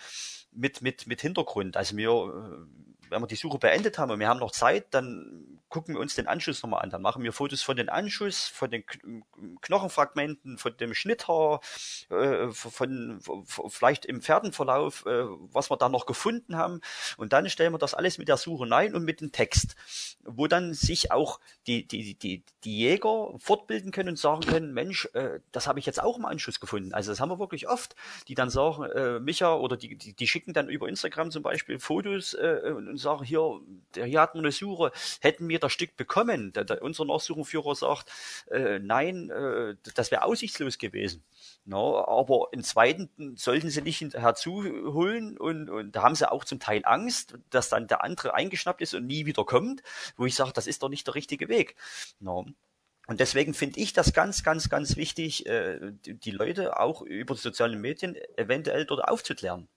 [0.50, 1.76] mit, mit, mit Hintergrund.
[1.76, 5.57] Also mir, äh, wenn wir die Suche beendet haben und wir haben noch Zeit, dann
[5.68, 6.90] gucken wir uns den Anschluss nochmal an.
[6.90, 8.84] Dann machen wir Fotos von den Anschluss, von den
[9.60, 11.60] Knochenfragmenten, von dem Schnitthaar,
[12.10, 16.80] äh, von, von, vielleicht im Pferdenverlauf, äh, was wir da noch gefunden haben.
[17.16, 19.76] Und dann stellen wir das alles mit der Suche rein und mit dem Text,
[20.24, 25.08] wo dann sich auch die, die, die, die Jäger fortbilden können und sagen können, Mensch,
[25.12, 26.94] äh, das habe ich jetzt auch im Anschluss gefunden.
[26.94, 27.94] Also das haben wir wirklich oft,
[28.28, 31.78] die dann sagen, äh, Micha, oder die, die, die schicken dann über Instagram zum Beispiel
[31.78, 33.60] Fotos äh, und sagen, hier,
[33.94, 36.52] hier hatten wir eine Suche, hätten wir das Stück bekommen.
[36.52, 38.10] Der, der, unser Nachsuchenführer sagt,
[38.50, 41.22] äh, nein, äh, das wäre aussichtslos gewesen.
[41.64, 46.60] No, aber im zweiten sollten sie nicht herzuholen und, und da haben sie auch zum
[46.60, 49.82] Teil Angst, dass dann der andere eingeschnappt ist und nie wieder kommt,
[50.16, 51.76] wo ich sage, das ist doch nicht der richtige Weg.
[52.20, 52.46] No.
[53.06, 57.34] Und deswegen finde ich das ganz, ganz, ganz wichtig, äh, die, die, Leute auch über
[57.34, 59.68] die sozialen Medien eventuell dort aufzuklären.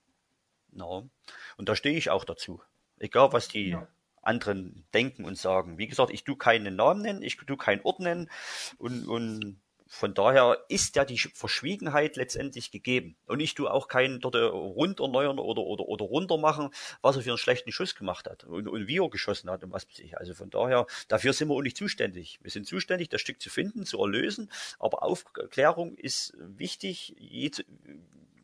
[0.70, 1.08] No.
[1.56, 2.62] Und da stehe ich auch dazu.
[2.98, 3.88] Egal, was die ja
[4.22, 5.78] anderen denken und sagen.
[5.78, 8.30] Wie gesagt, ich tu keinen Namen nennen, ich tu keinen Ort nennen
[8.78, 9.60] und, und
[9.94, 13.14] von daher ist ja die Verschwiegenheit letztendlich gegeben.
[13.26, 16.70] Und ich tue auch keinen dort runderneuern oder, oder, oder runter machen,
[17.02, 19.70] was er für einen schlechten Schuss gemacht hat und, und wie er geschossen hat und
[19.70, 20.16] was weiß ich.
[20.16, 22.38] Also von daher, dafür sind wir auch nicht zuständig.
[22.40, 27.14] Wir sind zuständig, das Stück zu finden, zu erlösen, aber Aufklärung ist wichtig,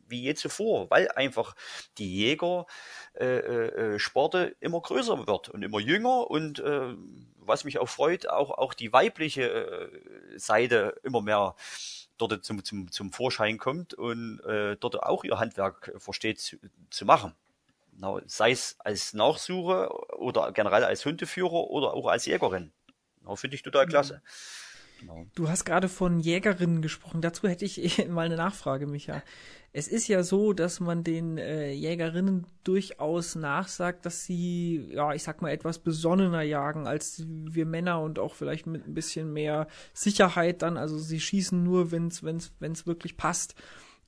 [0.09, 1.55] wie je zuvor, weil einfach
[1.97, 2.65] die Jäger
[3.13, 6.95] äh, äh, Sporte immer größer wird und immer jünger und äh,
[7.37, 11.55] was mich auch freut, auch, auch die weibliche äh, Seite immer mehr
[12.17, 16.57] dort zum, zum, zum Vorschein kommt und äh, dort auch ihr Handwerk versteht zu,
[16.89, 17.33] zu machen.
[17.91, 22.71] Na, sei es als Nachsuche oder generell als Hundeführer oder auch als Jägerin.
[23.35, 24.15] Finde ich total klasse.
[24.15, 24.68] Mhm.
[24.99, 25.25] Genau.
[25.35, 27.21] Du hast gerade von Jägerinnen gesprochen.
[27.21, 29.23] Dazu hätte ich mal eine Nachfrage, Micha.
[29.71, 35.23] Es ist ja so, dass man den äh, Jägerinnen durchaus nachsagt, dass sie, ja, ich
[35.23, 39.67] sag mal, etwas besonnener jagen als wir Männer und auch vielleicht mit ein bisschen mehr
[39.93, 40.75] Sicherheit dann.
[40.75, 43.55] Also sie schießen nur, wenn es wenn's, wenn's wirklich passt.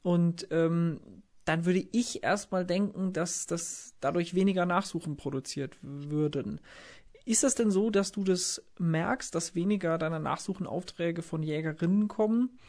[0.01, 0.99] Und ähm,
[1.45, 6.59] dann würde ich erstmal denken, dass, dass dadurch weniger Nachsuchen produziert würden.
[7.31, 12.59] Ist das denn so, dass du das merkst, dass weniger deiner Nachsuchenaufträge von Jägerinnen kommen?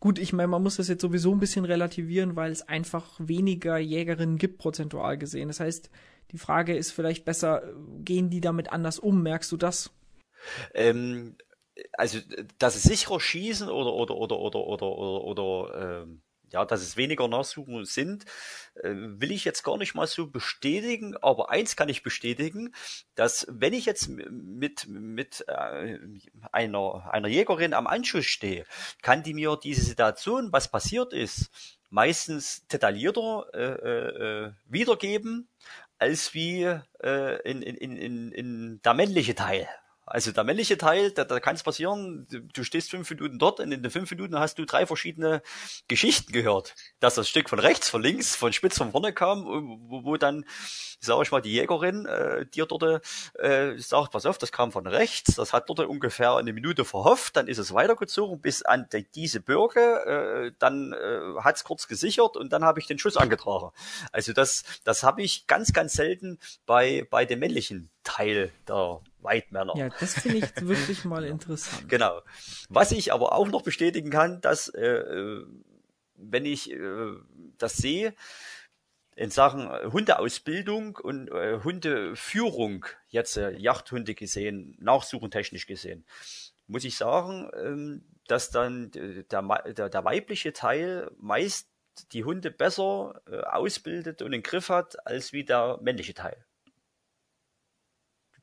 [0.00, 3.78] Gut, ich meine, man muss das jetzt sowieso ein bisschen relativieren, weil es einfach weniger
[3.78, 5.46] Jägerinnen gibt, prozentual gesehen.
[5.46, 5.90] Das heißt,
[6.32, 7.62] die Frage ist vielleicht besser,
[8.00, 9.22] gehen die damit anders um?
[9.22, 9.92] Merkst du das?
[10.74, 11.36] Ähm,
[11.92, 12.18] also,
[12.58, 16.96] dass sie sicherer schießen oder, oder, oder, oder, oder, oder, oder ähm ja, dass es
[16.96, 18.24] weniger Nachsuchen sind,
[18.74, 22.74] äh, will ich jetzt gar nicht mal so bestätigen, aber eins kann ich bestätigen,
[23.14, 25.98] dass wenn ich jetzt mit, mit äh,
[26.52, 28.64] einer, einer Jägerin am Anschuss stehe,
[29.02, 31.50] kann die mir diese Situation, was passiert ist,
[31.90, 35.48] meistens detaillierter äh, äh, äh wiedergeben,
[35.98, 36.62] als wie
[37.02, 39.68] äh, in, in, in, in der männliche Teil.
[40.10, 43.70] Also der männliche Teil, da, da kann es passieren, du, stehst fünf Minuten dort und
[43.70, 45.40] in den fünf Minuten hast du drei verschiedene
[45.86, 46.74] Geschichten gehört.
[46.98, 50.44] Dass das Stück von rechts, von links, von spitz von vorne kam, wo, wo dann,
[50.98, 53.06] sag ich mal, die Jägerin äh, dir dort
[53.38, 57.36] äh, sagt, pass auf, das kam von rechts, das hat dort ungefähr eine Minute verhofft,
[57.36, 61.86] dann ist es weitergezogen bis an die, diese Bürge, äh, dann äh, hat es kurz
[61.86, 63.70] gesichert und dann habe ich den Schuss angetragen.
[64.10, 69.74] Also das, das habe ich ganz, ganz selten bei, bei dem männlichen Teil der Weidmänner.
[69.76, 71.88] Ja, das finde ich wirklich mal interessant.
[71.88, 72.20] Genau.
[72.68, 75.46] Was ich aber auch noch bestätigen kann, dass äh, äh,
[76.16, 77.12] wenn ich äh,
[77.58, 78.14] das sehe,
[79.16, 86.06] in Sachen Hundeausbildung und äh, Hundeführung, jetzt äh, Jagdhunde gesehen, nachsuchentechnisch gesehen,
[86.66, 89.24] muss ich sagen, ähm, dass dann der,
[89.72, 91.68] der, der weibliche Teil meist
[92.12, 96.44] die Hunde besser äh, ausbildet und im Griff hat, als wie der männliche Teil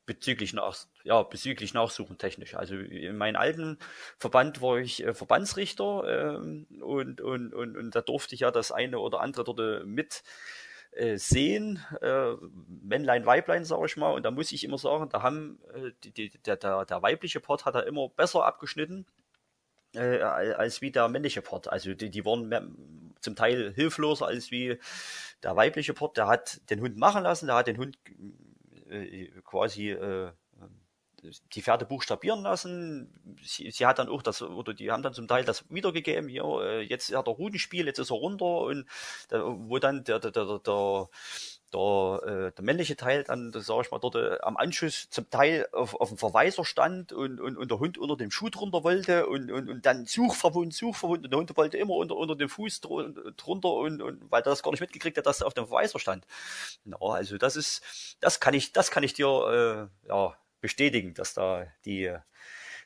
[0.08, 2.54] bezüglich nach ja bezüglich Nachsuchen technisch.
[2.54, 3.78] Also in meinem alten
[4.18, 8.72] Verband war ich äh, Verbandsrichter ähm, und, und und und da durfte ich ja das
[8.72, 10.24] eine oder andere dort äh, mit
[10.92, 12.32] äh, sehen, äh,
[12.82, 14.12] Männlein, Weiblein, sage ich mal.
[14.12, 17.40] Und da muss ich immer sagen, da haben äh, die, die, der, der, der weibliche
[17.40, 19.06] Part hat er immer besser abgeschnitten
[19.94, 21.68] äh, als wie der männliche Part.
[21.68, 22.66] Also die, die waren mehr,
[23.20, 24.78] zum Teil hilfloser als wie
[25.42, 26.16] der weibliche Part.
[26.16, 27.98] Der hat den Hund machen lassen, der hat den Hund
[28.90, 30.32] äh, quasi äh,
[31.52, 33.36] die Pferde buchstabieren lassen.
[33.42, 36.44] Sie, sie, hat dann auch das, oder die haben dann zum Teil das wiedergegeben, hier,
[36.62, 38.86] äh, jetzt hat er Rudenspiel, jetzt ist er runter und
[39.30, 41.08] wo dann der, der, der, der
[41.72, 45.28] der, äh, der männliche Teil dann, das sag ich mal, dort äh, am Anschuss zum
[45.30, 48.84] Teil auf, auf dem Verweiser stand und, und, und der Hund unter dem Schuh drunter
[48.84, 52.48] wollte und, und, und dann Suchverwund, Suchverwund und der Hund wollte immer unter, unter dem
[52.48, 55.66] Fuß drunter und, und weil er das gar nicht mitgekriegt hat, dass er auf dem
[55.66, 56.26] Verweiser stand.
[56.84, 61.34] Ja, also das ist, das kann ich, das kann ich dir äh, ja, bestätigen, dass
[61.34, 62.14] da die,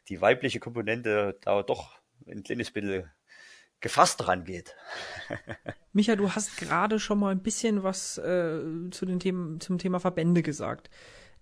[0.08, 1.94] die weibliche Komponente da doch
[2.26, 3.10] ein kleines bisschen
[3.82, 4.74] gefasst dran geht.
[5.92, 8.60] Micha, du hast gerade schon mal ein bisschen was äh,
[8.90, 10.88] zu den Themen, zum Thema Verbände gesagt.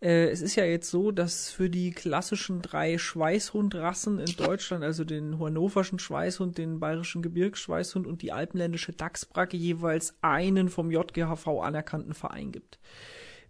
[0.01, 5.05] Äh, es ist ja jetzt so, dass für die klassischen drei Schweißhundrassen in Deutschland, also
[5.05, 12.14] den hannoverschen Schweißhund, den bayerischen Gebirgsschweißhund und die alpenländische Dachsbracke jeweils einen vom JGHV anerkannten
[12.14, 12.80] Verein gibt.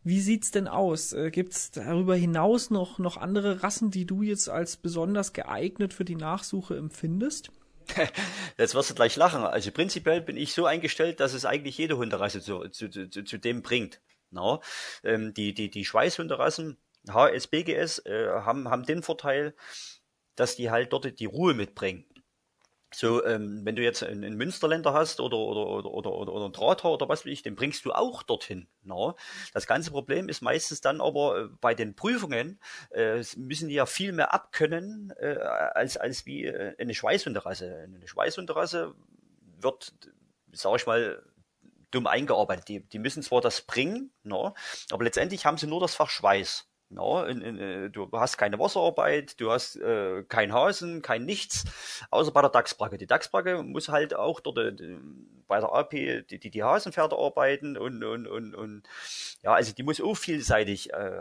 [0.03, 1.13] Wie sieht's denn aus?
[1.13, 6.05] Äh, gibt's darüber hinaus noch, noch andere Rassen, die du jetzt als besonders geeignet für
[6.05, 7.53] die Nachsuche empfindest?
[8.59, 9.43] Jetzt wirst du gleich lachen.
[9.45, 13.39] Also prinzipiell bin ich so eingestellt, dass es eigentlich jede Hunderasse zu, zu, zu, zu
[13.39, 14.01] dem bringt.
[14.31, 14.63] No?
[15.03, 16.79] Ähm, die, die, die Schweißhunderassen,
[17.09, 19.55] HS, BGS, äh, haben, haben den Vorteil,
[20.37, 22.05] dass die halt dort die Ruhe mitbringen.
[22.93, 26.53] So, ähm, wenn du jetzt einen, Münsterländer hast oder, oder, oder, oder, oder, oder einen
[26.53, 28.67] Drahthaar oder was will ich, den bringst du auch dorthin.
[28.83, 29.17] No?
[29.55, 32.59] Das ganze Problem ist meistens dann aber äh, bei den Prüfungen,
[32.91, 37.85] äh, müssen die ja viel mehr abkönnen äh, als, als wie äh, eine Schweißhunderasse.
[37.85, 38.95] Eine Schweißhunderasse
[39.61, 39.93] wird,
[40.53, 41.23] sag ich mal,
[41.93, 42.69] dumm eingearbeitet.
[42.69, 44.55] Die, die müssen zwar das bringen, no?
[44.91, 46.70] aber letztendlich haben sie nur das Fach Schweiß.
[46.93, 51.65] No, in, in, äh, du hast keine Wasserarbeit, du hast äh, kein Hasen, kein nichts,
[52.11, 52.99] außer bei der Dachsbracke.
[52.99, 54.99] Die Dachsbracke muss halt auch dort äh,
[55.47, 58.83] bei der AP die, die, die Hasenpferde arbeiten und, und, und, und
[59.45, 61.21] ja, also die muss auch vielseitig äh,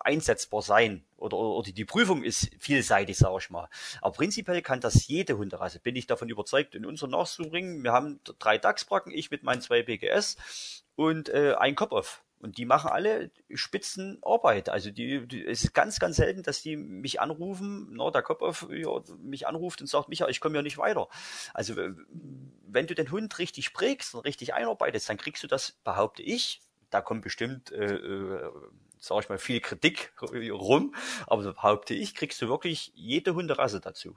[0.00, 1.02] einsetzbar sein.
[1.16, 3.70] Oder, oder, oder die Prüfung ist vielseitig, sage ich mal.
[4.02, 7.82] Aber prinzipiell kann das jede Hunderasse, bin ich davon überzeugt, in unseren Nachzubringen.
[7.82, 12.22] Wir haben drei Dachsbracken, ich mit meinen zwei BGS und äh, ein Kopf-Off.
[12.40, 14.68] Und die machen alle Spitzenarbeit.
[14.68, 18.68] Also die, die, es ist ganz, ganz selten, dass die mich anrufen, no, der Kopf
[18.70, 21.08] ja, mich anruft und sagt, Micha, ich komme ja nicht weiter.
[21.52, 26.22] Also wenn du den Hund richtig prägst und richtig einarbeitest, dann kriegst du das, behaupte
[26.22, 26.60] ich,
[26.90, 28.50] da kommt bestimmt, äh, äh,
[28.98, 30.94] sag ich mal, viel Kritik rum,
[31.26, 34.16] aber behaupte ich, kriegst du wirklich jede Hunderasse dazu.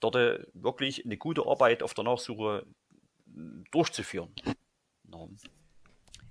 [0.00, 2.66] Dort äh, wirklich eine gute Arbeit auf der Nachsuche
[3.70, 4.34] durchzuführen.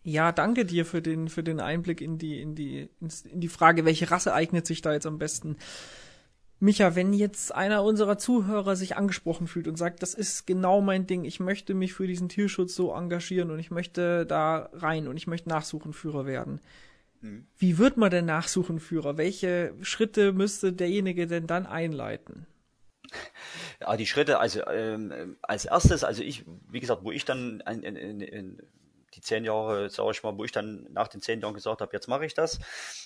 [0.08, 3.86] Ja, danke dir für den, für den Einblick in die, in die, in die Frage,
[3.86, 5.58] welche Rasse eignet sich da jetzt am besten.
[6.60, 11.08] Micha, wenn jetzt einer unserer Zuhörer sich angesprochen fühlt und sagt, das ist genau mein
[11.08, 15.18] Ding, ich möchte mich für diesen Tierschutz so engagieren und ich möchte da rein und
[15.18, 16.62] ich möchte Nachsuchenführer werden.
[17.22, 17.48] Mhm.
[17.58, 19.18] Wie wird man denn Nachsuchenführer?
[19.18, 22.46] Welche Schritte müsste derjenige denn dann einleiten?
[23.82, 27.82] Ja, die Schritte, also ähm, als erstes, also ich, wie gesagt, wo ich dann in,
[27.82, 28.62] in, in,
[29.16, 31.92] die zehn Jahre, sage ich mal, wo ich dann nach den zehn Jahren gesagt habe,
[31.94, 32.60] jetzt mache ich das.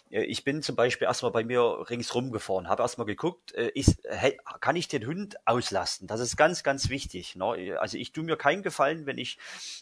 [0.10, 4.00] Äh, ich bin zum Beispiel erstmal bei mir ringsrum gefahren, habe erstmal geguckt, äh, ist,
[4.60, 6.08] kann ich den Hund auslasten?
[6.08, 7.36] Das ist ganz, ganz wichtig.
[7.36, 7.78] Ne?
[7.80, 9.38] Also ich tue mir keinen Gefallen, wenn ich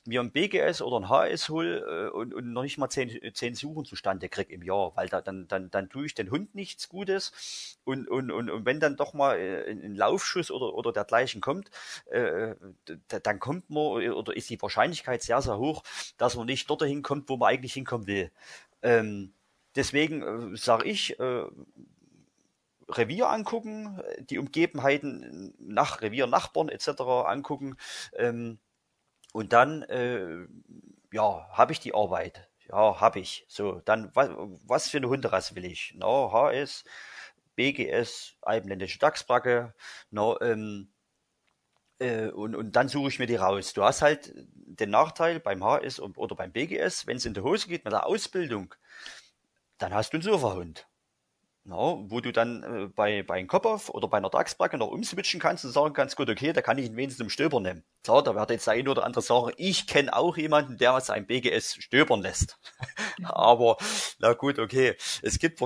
[0.06, 3.56] mir ein BGS oder ein HS hole äh, und, und noch nicht mal zehn, zehn
[3.56, 6.90] Suchen zustande kriege im Jahr, weil da, dann, dann, dann tue ich den Hund nichts
[6.90, 7.77] Gutes.
[7.88, 11.72] Und, und, und, und wenn dann doch mal ein Laufschuss oder, oder dergleichen kommt,
[12.08, 12.54] äh,
[13.08, 15.84] dann kommt man oder ist die Wahrscheinlichkeit sehr, sehr hoch,
[16.18, 18.30] dass man nicht dorthin kommt, wo man eigentlich hinkommen will.
[18.82, 19.34] Ähm,
[19.74, 21.44] deswegen äh, sage ich, äh,
[22.90, 27.02] Revier angucken, die Umgebenheiten nach Revier, Nachbarn etc.
[27.26, 27.78] angucken
[28.18, 28.60] ähm,
[29.32, 30.46] und dann äh,
[31.14, 32.50] ja habe ich die Arbeit.
[32.70, 33.46] Ja, habe ich.
[33.48, 34.30] So, dann was,
[34.66, 35.94] was für eine Hunderasse will ich?
[35.96, 36.84] No, HS,
[37.58, 39.74] BGS, Alpenländische Dachsbracke,
[40.12, 40.94] no, ähm,
[42.00, 43.74] äh, und, und dann suche ich mir die raus.
[43.74, 47.68] Du hast halt den Nachteil beim HS oder beim BGS, wenn es in die Hose
[47.68, 48.74] geht mit der Ausbildung,
[49.78, 50.88] dann hast du einen Sofa-Hund.
[51.64, 55.42] No, wo du dann äh, bei, bei einem Kopf oder bei einer Dachsbracke noch umswitchen
[55.42, 57.84] kannst und sagen kannst, gut, okay, da kann ich ihn wenigstens im Stöber nehmen.
[58.06, 61.76] So, da wird jetzt eine oder andere sagen, ich kenne auch jemanden, der sein BGS
[61.84, 62.58] stöbern lässt.
[63.24, 63.76] Aber,
[64.20, 64.96] na gut, okay.
[65.22, 65.66] Es gibt, äh,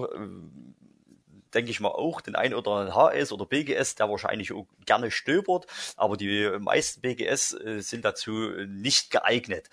[1.54, 5.12] denke ich mal, auch den ein oder anderen HS oder BGS, der wahrscheinlich auch gerne
[5.12, 8.32] stöbert, aber die meisten BGS äh, sind dazu
[8.68, 9.70] nicht geeignet.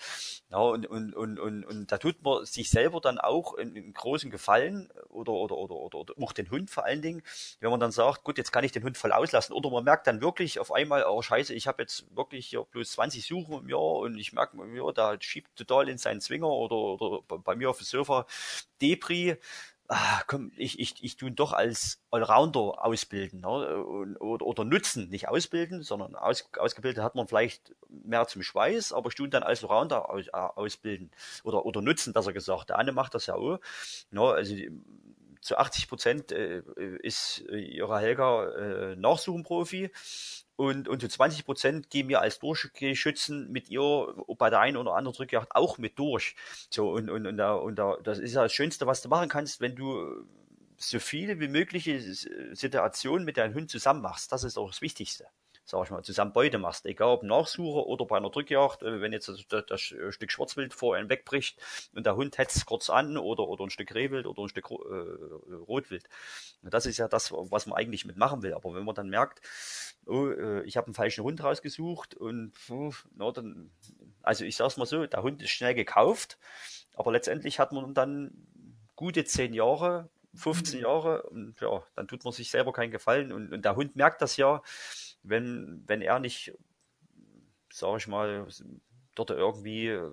[0.51, 4.31] Ja, und, und, und, und, und da tut man sich selber dann auch einen großen
[4.31, 7.21] Gefallen oder, oder, oder, oder, oder auch den Hund vor allen Dingen,
[7.59, 9.53] wenn man dann sagt, gut, jetzt kann ich den Hund voll auslassen.
[9.53, 12.93] Oder man merkt dann wirklich auf einmal, oh scheiße, ich habe jetzt wirklich hier bloß
[12.93, 16.75] 20 Suchen im Jahr und ich merke, ja, da schiebt total in seinen Zwinger oder,
[16.75, 18.25] oder bei mir auf dem Sofa
[18.81, 19.37] Debris
[19.89, 23.47] ah, komm, ich, ich, ich tue ihn doch als Allrounder ausbilden ne?
[24.19, 29.09] oder, oder nutzen, nicht ausbilden, sondern aus, ausgebildet hat man vielleicht mehr zum Schweiß, aber
[29.09, 31.11] ich tue ihn dann als Allrounder aus, äh, ausbilden
[31.43, 32.69] oder, oder nutzen, dass er gesagt.
[32.69, 33.59] Der Anne macht das ja auch.
[34.11, 34.21] Ne?
[34.21, 34.55] Also
[35.41, 36.61] zu 80 Prozent äh,
[37.01, 39.89] ist ihre Helga äh, Nachsuchenprofi
[40.59, 44.93] und, und zu 20 Prozent gehen wir als Durchgeschützen mit ihr bei der einen oder
[44.93, 46.35] anderen Drückjagd auch mit durch.
[46.69, 49.29] So, und, und, und, da, und da, das ist ja das Schönste, was du machen
[49.29, 50.25] kannst, wenn du
[50.75, 54.33] so viele wie mögliche Situationen mit deinem Hund zusammen machst.
[54.33, 55.27] Das ist auch das Wichtigste
[55.69, 59.13] sag ich mal, zusammen Beute machst, egal ob Nachsuche oder bei einer Drückjagd, äh, wenn
[59.13, 61.59] jetzt das, das Stück Schwarzwild vor einem wegbricht
[61.93, 65.53] und der Hund hetzt kurz an oder, oder ein Stück Rehwild oder ein Stück äh,
[65.53, 66.09] Rotwild.
[66.63, 68.55] Das ist ja das, was man eigentlich mitmachen will.
[68.55, 69.41] Aber wenn man dann merkt,
[70.07, 72.51] oh, äh, ich habe einen falschen Hund rausgesucht und
[73.15, 73.69] na, dann,
[74.23, 76.39] also ich sag's mal so, der Hund ist schnell gekauft,
[76.95, 78.31] aber letztendlich hat man dann
[78.95, 83.51] gute zehn Jahre 15 Jahre und ja, dann tut man sich selber keinen Gefallen und,
[83.51, 84.61] und der Hund merkt das ja,
[85.23, 86.53] wenn, wenn er nicht,
[87.71, 88.47] sage ich mal,
[89.15, 90.11] dort irgendwie äh,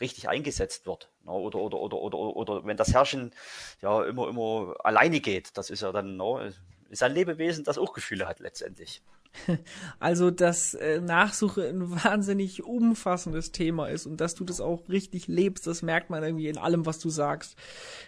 [0.00, 1.10] richtig eingesetzt wird.
[1.24, 1.32] Ne?
[1.32, 3.32] Oder, oder, oder, oder, oder wenn das Herrschen
[3.80, 6.52] ja immer, immer alleine geht, das ist ja dann, ne?
[6.88, 9.02] ist ein Lebewesen, das auch Gefühle hat letztendlich.
[9.98, 15.26] Also, dass äh, Nachsuche ein wahnsinnig umfassendes Thema ist und dass du das auch richtig
[15.26, 17.56] lebst, das merkt man irgendwie in allem, was du sagst.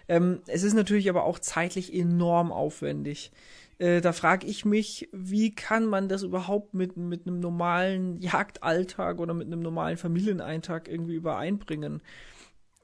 [0.09, 3.31] Ähm, es ist natürlich aber auch zeitlich enorm aufwendig.
[3.79, 9.21] Äh, da frage ich mich, wie kann man das überhaupt mit, mit einem normalen Jagdalltag
[9.21, 12.03] oder mit einem normalen Familieneintag irgendwie übereinbringen?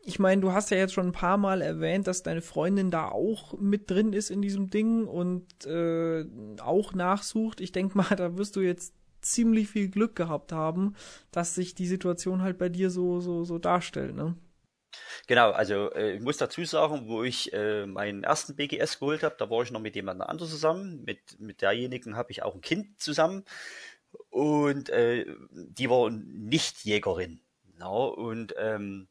[0.06, 3.08] Ich meine, du hast ja jetzt schon ein paar Mal erwähnt, dass deine Freundin da
[3.08, 6.26] auch mit drin ist in diesem Ding und äh,
[6.60, 7.60] auch nachsucht.
[7.60, 10.94] Ich denke mal, da wirst du jetzt ziemlich viel Glück gehabt haben,
[11.32, 14.36] dass sich die Situation halt bei dir so so so darstellt, ne?
[15.26, 19.36] Genau, also äh, ich muss dazu sagen, wo ich äh, meinen ersten BGS geholt habe,
[19.38, 21.02] da war ich noch mit jemand anderem zusammen.
[21.04, 23.44] Mit, mit derjenigen habe ich auch ein Kind zusammen.
[24.30, 27.40] Und äh, die war nicht Jägerin.
[27.78, 29.08] No, und ähm,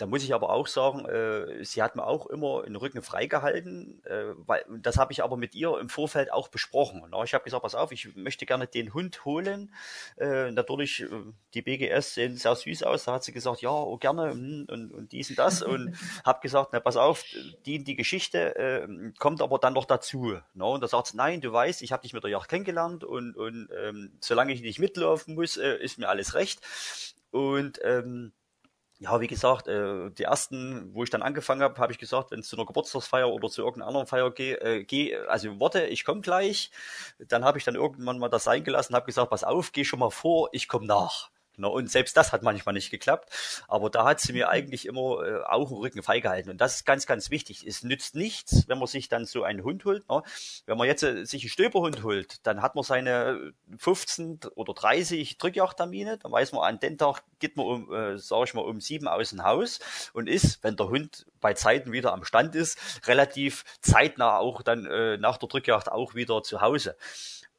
[0.00, 4.02] da muss ich aber auch sagen, äh, sie hat mir auch immer den Rücken freigehalten,
[4.06, 7.02] äh, weil das habe ich aber mit ihr im Vorfeld auch besprochen.
[7.10, 9.74] Na, ich habe gesagt, pass auf, ich möchte gerne den Hund holen.
[10.16, 11.08] Äh, natürlich, äh,
[11.52, 13.04] die BGS sehen sehr süß aus.
[13.04, 15.94] Da hat sie gesagt, ja, oh, gerne hm, und, und dies und das und
[16.24, 17.22] habe gesagt, na pass auf,
[17.66, 18.88] die die Geschichte äh,
[19.18, 20.38] kommt aber dann noch dazu.
[20.54, 23.04] Na, und da sagt sie, nein, du weißt, ich habe dich mit der Yacht kennengelernt
[23.04, 26.62] und und ähm, solange ich nicht mitlaufen muss, äh, ist mir alles recht.
[27.32, 28.32] Und ähm,
[29.00, 32.40] ja, wie gesagt, äh, die ersten, wo ich dann angefangen habe, habe ich gesagt, wenn
[32.40, 36.04] es zu einer Geburtstagsfeier oder zu irgendeiner anderen Feier gehe, äh, geh, also warte, ich
[36.04, 36.70] komme gleich.
[37.18, 40.00] Dann habe ich dann irgendwann mal das sein gelassen, habe gesagt, pass auf, geh schon
[40.00, 41.30] mal vor, ich komme nach.
[41.56, 41.68] Ne?
[41.68, 43.30] Und selbst das hat manchmal nicht geklappt.
[43.68, 46.50] Aber da hat sie mir eigentlich immer äh, auch im Rücken freigehalten.
[46.50, 47.66] Und das ist ganz, ganz wichtig.
[47.66, 50.08] Es nützt nichts, wenn man sich dann so einen Hund holt.
[50.08, 50.22] Ne?
[50.66, 55.38] Wenn man jetzt äh, sich einen Stöberhund holt, dann hat man seine 15 oder 30
[55.38, 56.18] Drückjagdtermine.
[56.18, 59.08] Dann weiß man, an den Tag geht man um, äh, sage ich mal, um sieben
[59.08, 59.80] aus dem Haus
[60.12, 64.86] und ist, wenn der Hund bei Zeiten wieder am Stand ist, relativ zeitnah auch dann
[64.86, 66.96] äh, nach der Drückjagd auch wieder zu Hause.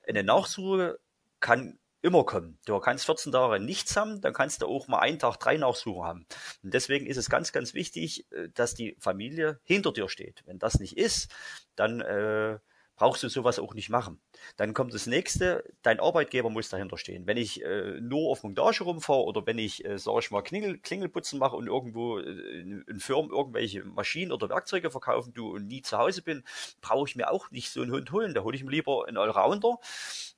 [0.08, 1.00] Eine Nachsuche
[1.39, 2.58] kann immer kommen.
[2.66, 6.04] Du kannst 14 Tage nichts haben, dann kannst du auch mal einen Tag drei Nachsuchen
[6.04, 6.26] haben.
[6.64, 10.43] Und deswegen ist es ganz, ganz wichtig, äh, dass die Familie hinter dir steht.
[10.45, 11.32] Wenn das nicht ist,
[11.76, 12.60] dann äh,
[13.02, 14.22] brauchst du sowas auch nicht machen.
[14.58, 17.26] Dann kommt das nächste, dein Arbeitgeber muss dahinter stehen.
[17.26, 20.78] Wenn ich äh, nur auf Montage rumfahre oder wenn ich, äh, sag ich mal, Klingel,
[20.78, 25.82] Klingelputzen mache und irgendwo äh, in Firmen irgendwelche Maschinen oder Werkzeuge verkaufen du und nie
[25.82, 26.43] zu Hause bin,
[26.82, 28.36] brauche ich mir auch nicht so einen Hund holen.
[28.36, 29.80] Da hole ich mir lieber einen Allrounder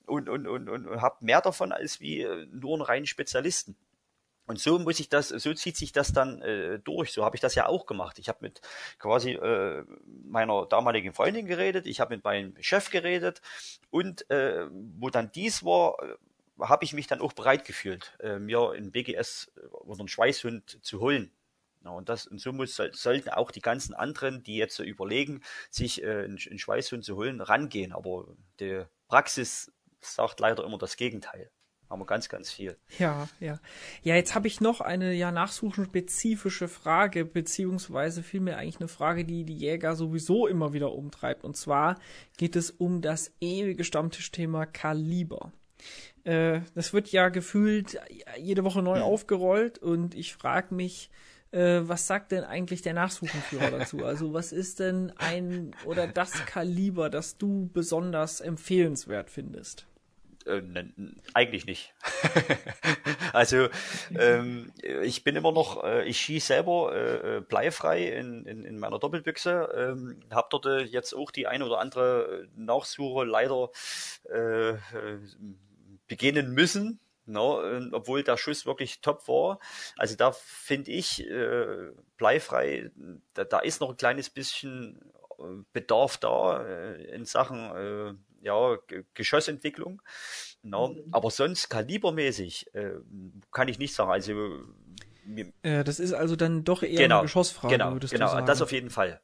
[0.06, 3.76] und, und, und, und, und habe mehr davon als wie äh, nur einen reinen Spezialisten.
[4.46, 7.14] Und so muss ich das, so zieht sich das dann äh, durch.
[7.14, 8.20] So habe ich das ja auch gemacht.
[8.20, 8.62] Ich habe mit
[9.00, 13.42] quasi äh, meiner damaligen Freundin geredet, ich habe mit meinem Chef geredet
[13.90, 14.68] und äh,
[14.98, 16.16] wo dann dies war, äh,
[16.60, 21.00] habe ich mich dann auch bereit gefühlt, äh, mir einen BGS oder einen Schweißhund zu
[21.00, 21.32] holen.
[21.84, 25.42] Ja, und das und so muss sollten auch die ganzen anderen, die jetzt so überlegen,
[25.70, 27.94] sich äh, einen, einen Schweißhund zu holen, rangehen.
[27.94, 28.28] Aber
[28.60, 29.72] die Praxis
[30.02, 31.50] sagt leider immer das Gegenteil
[31.94, 32.76] haben wir ganz, ganz viel.
[32.98, 33.60] Ja, ja.
[34.02, 39.46] Ja, jetzt habe ich noch eine ja nachsuchenspezifische Frage, beziehungsweise vielmehr eigentlich eine Frage, die
[39.46, 41.44] die Jäger sowieso immer wieder umtreibt.
[41.44, 42.00] Und zwar
[42.38, 45.54] geht es um das ewige Stammtischthema Kaliber.
[46.24, 48.00] Äh, das wird ja gefühlt
[48.40, 49.04] jede Woche neu mhm.
[49.04, 51.12] aufgerollt und ich frage mich,
[51.52, 54.04] äh, was sagt denn eigentlich der Nachsuchenführer dazu?
[54.04, 59.86] Also was ist denn ein oder das Kaliber, das du besonders empfehlenswert findest?
[60.46, 60.92] Äh, ne,
[61.34, 61.94] eigentlich nicht.
[63.34, 63.68] also
[64.18, 68.80] ähm, ich bin immer noch, äh, ich schieße selber äh, äh, bleifrei in, in, in
[68.80, 73.70] meiner Doppelbüchse, ähm, habe dort äh, jetzt auch die eine oder andere Nachsuche leider
[74.30, 74.74] äh,
[76.08, 79.60] beginnen müssen, No, ne, obwohl der Schuss wirklich top war.
[79.96, 82.92] Also da finde ich äh, bleifrei,
[83.34, 85.00] da, da ist noch ein kleines bisschen
[85.74, 88.14] Bedarf da äh, in Sachen äh,
[88.44, 88.78] ja,
[89.14, 90.02] Geschossentwicklung.
[90.62, 91.04] No, mhm.
[91.12, 92.92] Aber sonst kalibermäßig äh,
[93.52, 94.12] kann ich nicht sagen.
[94.12, 94.60] Also
[95.62, 97.74] äh, das ist also dann doch eher genau, eine Geschossfrage.
[97.74, 99.22] Genau, genau, das auf jeden Fall.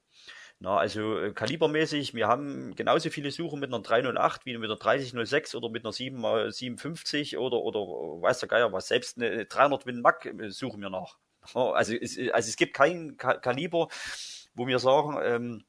[0.62, 4.78] Na, also äh, kalibermäßig, wir haben genauso viele Suchen mit einer 308 wie mit einer
[4.78, 8.90] 3006 oder mit einer 7, 57 oder, oder weiß der Geier was.
[8.90, 11.18] Selbst eine 300 Win Mac äh, suchen wir nach.
[11.54, 13.88] Also es, also es gibt kein Kaliber,
[14.54, 15.64] wo wir sagen, ähm,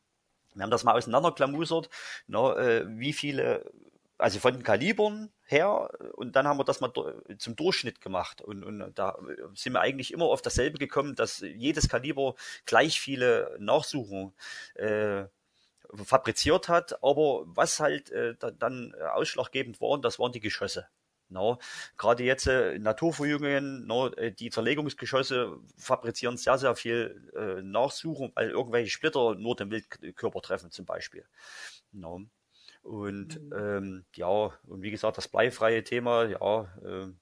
[0.54, 1.88] wir haben das mal auseinanderklamusert,
[2.26, 3.70] na, äh, wie viele,
[4.18, 6.92] also von den Kalibern her, und dann haben wir das mal
[7.38, 8.40] zum Durchschnitt gemacht.
[8.42, 9.18] Und, und da
[9.54, 12.34] sind wir eigentlich immer auf dasselbe gekommen, dass jedes Kaliber
[12.66, 14.32] gleich viele Nachsuchungen
[14.74, 15.24] äh,
[16.04, 20.86] fabriziert hat, aber was halt äh, dann ausschlaggebend war, das waren die Geschosse.
[21.30, 21.58] No,
[21.96, 28.50] gerade jetzt äh, Naturverjüngungen, no, äh, die Zerlegungsgeschosse fabrizieren sehr, sehr viel äh, Nachsuchen, weil
[28.50, 31.24] irgendwelche Splitter nur den Wildkörper treffen zum Beispiel.
[31.92, 32.22] No.
[32.82, 33.52] Und mhm.
[33.56, 37.12] ähm, ja, und wie gesagt, das bleifreie Thema, ja, äh,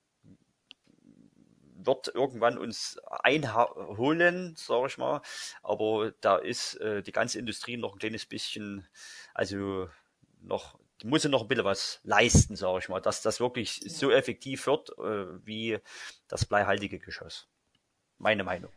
[1.84, 5.20] wird irgendwann uns einholen, sage ich mal.
[5.62, 8.86] Aber da ist äh, die ganze Industrie noch ein kleines bisschen,
[9.34, 9.88] also
[10.40, 13.90] noch muss ja noch ein bisschen was leisten, sage ich mal, dass das wirklich ja.
[13.90, 15.78] so effektiv wird äh, wie
[16.28, 17.48] das bleihaltige Geschoss.
[18.18, 18.70] Meine Meinung.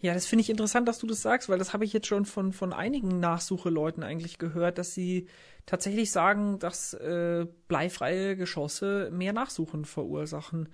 [0.00, 2.26] Ja, das finde ich interessant, dass du das sagst, weil das habe ich jetzt schon
[2.26, 5.26] von, von einigen Nachsucheleuten eigentlich gehört, dass sie
[5.64, 10.68] tatsächlich sagen, dass äh, bleifreie Geschosse mehr Nachsuchen verursachen.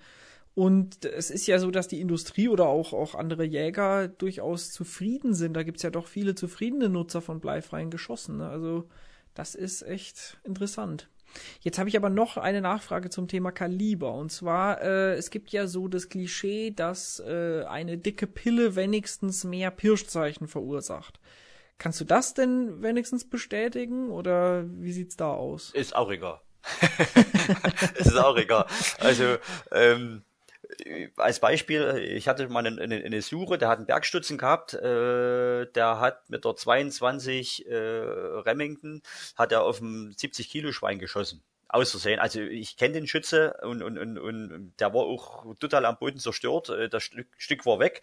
[0.55, 5.33] Und es ist ja so, dass die Industrie oder auch, auch andere Jäger durchaus zufrieden
[5.33, 5.53] sind.
[5.53, 8.37] Da gibt es ja doch viele zufriedene Nutzer von bleifreien Geschossen.
[8.37, 8.49] Ne?
[8.49, 8.87] Also
[9.33, 11.09] das ist echt interessant.
[11.61, 14.13] Jetzt habe ich aber noch eine Nachfrage zum Thema Kaliber.
[14.13, 19.43] Und zwar, äh, es gibt ja so das Klischee, dass äh, eine dicke Pille wenigstens
[19.43, 21.19] mehr Pirschzeichen verursacht.
[21.77, 25.71] Kannst du das denn wenigstens bestätigen oder wie sieht's da aus?
[25.71, 26.39] Ist auch egal.
[27.95, 28.67] ist auch egal.
[28.99, 29.37] Also,
[29.71, 30.23] ähm,
[31.17, 35.65] als Beispiel, ich hatte mal eine, eine, eine Suche, der hat einen Bergstutzen gehabt, äh,
[35.71, 39.01] der hat mit der 22 äh, Remington,
[39.35, 41.43] hat er auf ein 70 Kilo Schwein geschossen.
[41.67, 42.19] Aus Versehen.
[42.19, 46.19] Also ich kenne den Schütze und, und, und, und der war auch total am Boden
[46.19, 46.69] zerstört.
[46.69, 48.01] Äh, das Stück, Stück war weg.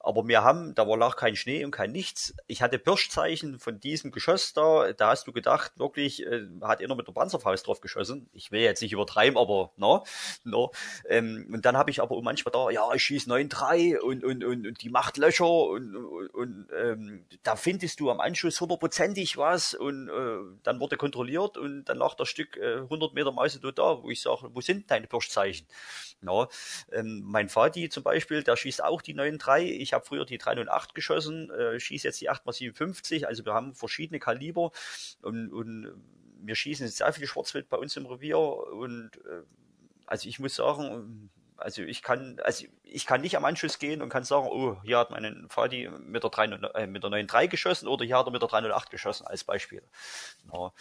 [0.00, 2.34] Aber wir haben, da war lag kein Schnee und kein nichts.
[2.46, 4.92] Ich hatte Pirschzeichen von diesem Geschoss da.
[4.92, 8.28] Da hast du gedacht, wirklich, äh, hat einer mit der Panzerfaust drauf geschossen.
[8.32, 10.04] Ich will jetzt nicht übertreiben, aber no,
[10.44, 10.72] no.
[11.08, 14.66] Ähm, und dann habe ich aber manchmal da, ja, ich schieße 9-3 und, und, und,
[14.66, 19.74] und die macht Löcher und, und, und ähm, da findest du am Anschluss hundertprozentig was
[19.74, 24.02] und äh, dann wurde kontrolliert und dann lag das Stück äh, 100 Meter Mausetot da,
[24.02, 25.66] wo ich sage, wo sind deine Pirschzeichen?
[26.20, 26.48] No.
[26.92, 30.94] Ähm, mein Vati zum Beispiel, der schießt auch die 9-3 ich habe früher die 308
[30.94, 34.70] geschossen, äh, schieße jetzt die 8x57, also wir haben verschiedene Kaliber
[35.22, 35.92] und, und
[36.40, 39.42] wir schießen sehr viel Schwarzwild bei uns im Revier und äh,
[40.06, 44.10] also ich muss sagen, also ich kann, also ich kann nicht am Anschluss gehen und
[44.10, 47.88] kann sagen, oh, hier hat mein Vati mit der, 3, äh, mit der 93 geschossen
[47.88, 49.82] oder hier hat er mit der 308 geschossen als Beispiel.
[50.52, 50.72] Ja,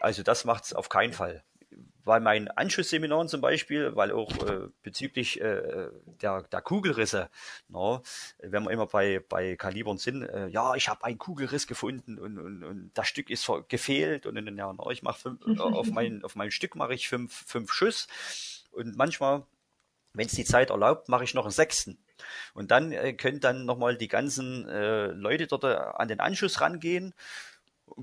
[0.00, 1.42] also das macht es auf keinen Fall
[2.04, 5.88] bei meinen Anschlussseminaren zum Beispiel, weil auch äh, bezüglich äh,
[6.20, 7.30] der, der Kugelrisse,
[7.68, 8.02] na,
[8.38, 12.38] wenn wir immer bei, bei Kalibern sind, äh, ja, ich habe einen Kugelriss gefunden und,
[12.38, 16.24] und, und das Stück ist gefehlt und, und ja, na, ich mache äh, auf mein
[16.24, 18.06] auf mein Stück mache ich fünf fünf Schuss
[18.70, 19.44] und manchmal,
[20.12, 21.98] wenn es die Zeit erlaubt, mache ich noch einen sechsten.
[22.52, 26.60] Und dann äh, können dann nochmal die ganzen äh, Leute dort äh, an den Anschluss
[26.60, 27.14] rangehen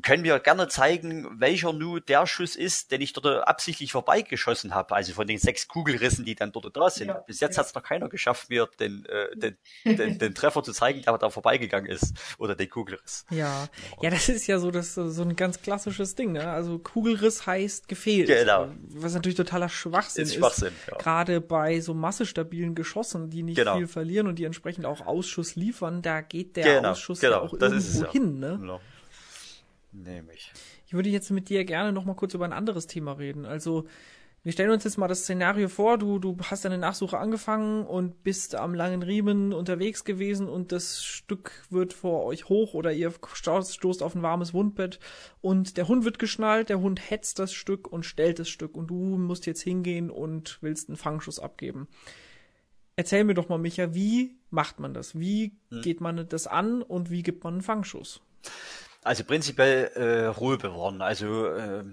[0.04, 4.96] können wir gerne zeigen, welcher nur der Schuss ist, den ich dort absichtlich vorbeigeschossen habe.
[4.96, 7.08] Also von den sechs Kugelrissen, die dann dort da sind.
[7.08, 10.64] Ja, Bis jetzt hat es noch keiner geschafft, mir den, äh, den, den, den, Treffer
[10.64, 12.14] zu zeigen, der da vorbeigegangen ist.
[12.38, 13.26] Oder den Kugelriss.
[13.32, 13.68] Ja,
[14.02, 16.34] ja, das ist ja so, das, so ein ganz klassisches Ding.
[16.34, 16.48] Ne?
[16.48, 18.28] Also Kugelriss heißt gefehlt.
[18.28, 18.70] Genau.
[18.90, 20.36] Was natürlich totaler Schwachsinn ist.
[20.36, 20.98] Schwachsinn, ja.
[20.98, 23.78] Gerade bei so massestabilen Geschossen, die nicht genau.
[23.78, 27.34] viel verlieren und die entsprechend auch Ausschuss liefern, da geht der genau, Ausschuss genau.
[27.34, 28.40] ja auch das irgendwo hin.
[28.40, 28.58] Ne?
[28.60, 28.80] Genau.
[29.92, 30.54] Nehme ich.
[30.86, 33.46] Ich würde jetzt mit dir gerne noch mal kurz über ein anderes Thema reden.
[33.46, 33.88] Also
[34.44, 38.24] Wir stellen uns jetzt mal das Szenario vor, du, du hast deine Nachsuche angefangen und
[38.24, 43.14] bist am langen Riemen unterwegs gewesen und das Stück wird vor euch hoch oder ihr
[43.34, 45.00] stoßt auf ein warmes Wundbett
[45.42, 48.88] und der Hund wird geschnallt, der Hund hetzt das Stück und stellt das Stück und
[48.88, 51.88] du musst jetzt hingehen und willst einen Fangschuss abgeben.
[52.96, 55.20] Erzähl mir doch mal, Micha, wie macht man das?
[55.20, 55.82] Wie hm.
[55.84, 58.22] geht man das an und wie gibt man einen Fangschuss?
[59.04, 61.02] Also prinzipiell äh, Ruhe bewahren.
[61.02, 61.84] Also äh,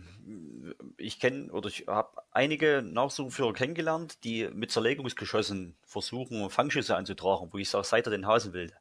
[0.98, 7.58] ich kenne oder ich habe einige Nachsuchführer kennengelernt, die mit Zerlegungsgeschossen versuchen, Fangschüsse anzutragen, wo
[7.58, 8.72] ich sage, seid ihr den Hasen will.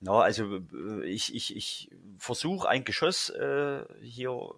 [0.00, 4.54] Na, also äh, ich, ich, ich versuche ein Geschoss äh, hier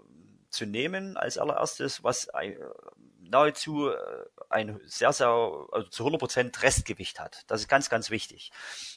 [0.50, 2.56] zu nehmen als allererstes, was ein,
[3.18, 3.96] nahezu äh,
[4.48, 7.42] ein sehr, sehr, also zu 100% Restgewicht hat.
[7.48, 8.52] Das ist ganz, ganz wichtig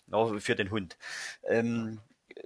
[0.06, 0.98] na, für den Hund.
[1.44, 2.00] Ähm,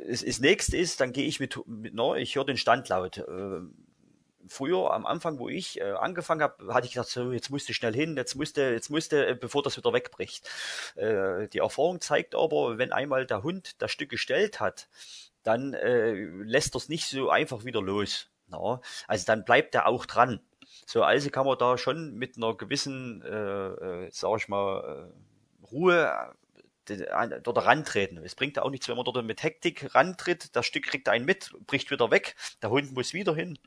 [0.08, 3.18] das, das nächste ist, dann gehe ich mit, mit no, ich höre den Standlaut.
[3.18, 3.62] Äh,
[4.48, 7.94] früher am Anfang, wo ich äh, angefangen habe, hatte ich gedacht, so jetzt musste schnell
[7.94, 10.50] hin, jetzt musste, jetzt musste, äh, bevor das wieder wegbricht.
[10.98, 14.90] Die Erfahrung zeigt aber, wenn einmal der Hund das Stück gestellt hat,
[15.44, 18.30] dann lässt es nicht so einfach wieder los.
[19.08, 20.42] Also dann bleibt er auch dran.
[20.86, 25.66] So, also kann man da schon mit einer gewissen, äh, äh, sag ich mal, äh,
[25.72, 26.34] Ruhe
[26.86, 28.18] dort rantreten.
[28.24, 31.26] Es bringt ja auch nichts, wenn man dort mit Hektik rantritt, das Stück kriegt einen
[31.26, 33.58] mit, bricht wieder weg, der Hund muss wieder hin.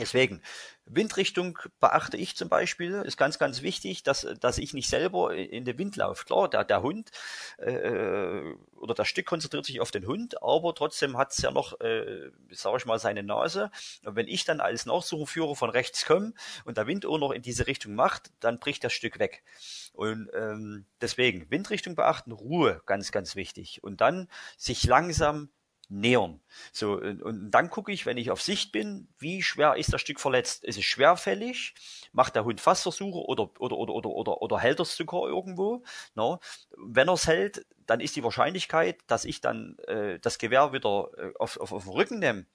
[0.00, 0.42] Deswegen,
[0.86, 5.64] Windrichtung beachte ich zum Beispiel, ist ganz, ganz wichtig, dass, dass ich nicht selber in
[5.64, 6.24] den Wind laufe.
[6.24, 7.10] Klar, der, der Hund
[7.58, 11.78] äh, oder das Stück konzentriert sich auf den Hund, aber trotzdem hat es ja noch,
[11.80, 13.70] äh, sage ich mal, seine Nase.
[14.04, 16.32] Und wenn ich dann als Nachsuchenführer von rechts komme
[16.64, 19.44] und der Wind auch noch in diese Richtung macht, dann bricht das Stück weg.
[19.92, 23.84] Und ähm, deswegen, Windrichtung beachten, Ruhe, ganz, ganz wichtig.
[23.84, 25.50] Und dann sich langsam
[25.90, 26.40] nähern.
[26.72, 30.00] So, und, und dann gucke ich, wenn ich auf Sicht bin, wie schwer ist das
[30.00, 30.64] Stück verletzt?
[30.64, 31.74] Ist es schwerfällig?
[32.12, 35.82] Macht der Hund Fassversuche oder, oder, oder, oder, oder, oder hält es sogar irgendwo?
[36.14, 36.40] No?
[36.76, 41.10] Wenn er es hält, dann ist die Wahrscheinlichkeit, dass ich dann äh, das Gewehr wieder
[41.16, 42.46] äh, auf, auf, auf den Rücken nehme,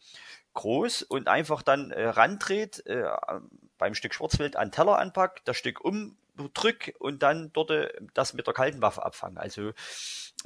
[0.54, 3.04] groß und einfach dann äh, randreht, äh,
[3.78, 8.48] beim Stück Schwarzwild an Teller anpackt, das Stück umdrück und dann dort äh, das mit
[8.48, 9.38] der kalten Waffe abfangen.
[9.38, 9.74] Also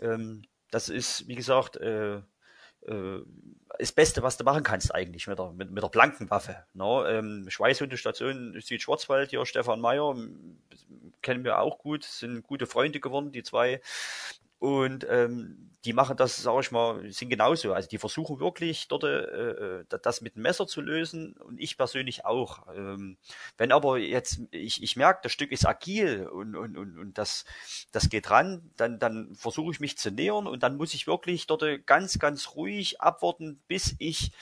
[0.01, 2.21] ähm, das ist, wie gesagt, äh,
[2.87, 3.19] äh,
[3.77, 6.65] das Beste, was du machen kannst eigentlich mit der, mit, mit der blanken Waffe.
[6.73, 7.05] Ne?
[7.07, 10.15] Ähm, Schweißhundestation Südschwarzwald, hier Stefan Meyer,
[11.21, 13.81] kennen wir auch gut, sind gute Freunde geworden, die zwei.
[14.59, 17.73] Und ähm, die machen das, sage ich mal, sind genauso.
[17.73, 21.77] Also die versuchen wirklich dort äh, äh das mit dem Messer zu lösen und ich
[21.77, 22.67] persönlich auch.
[22.75, 23.17] Ähm,
[23.57, 27.45] wenn aber jetzt ich, ich merke, das Stück ist agil und, und, und, und das,
[27.93, 31.47] das geht ran, dann, dann versuche ich mich zu nähern und dann muss ich wirklich
[31.47, 34.33] dort ganz, ganz ruhig abwarten, bis ich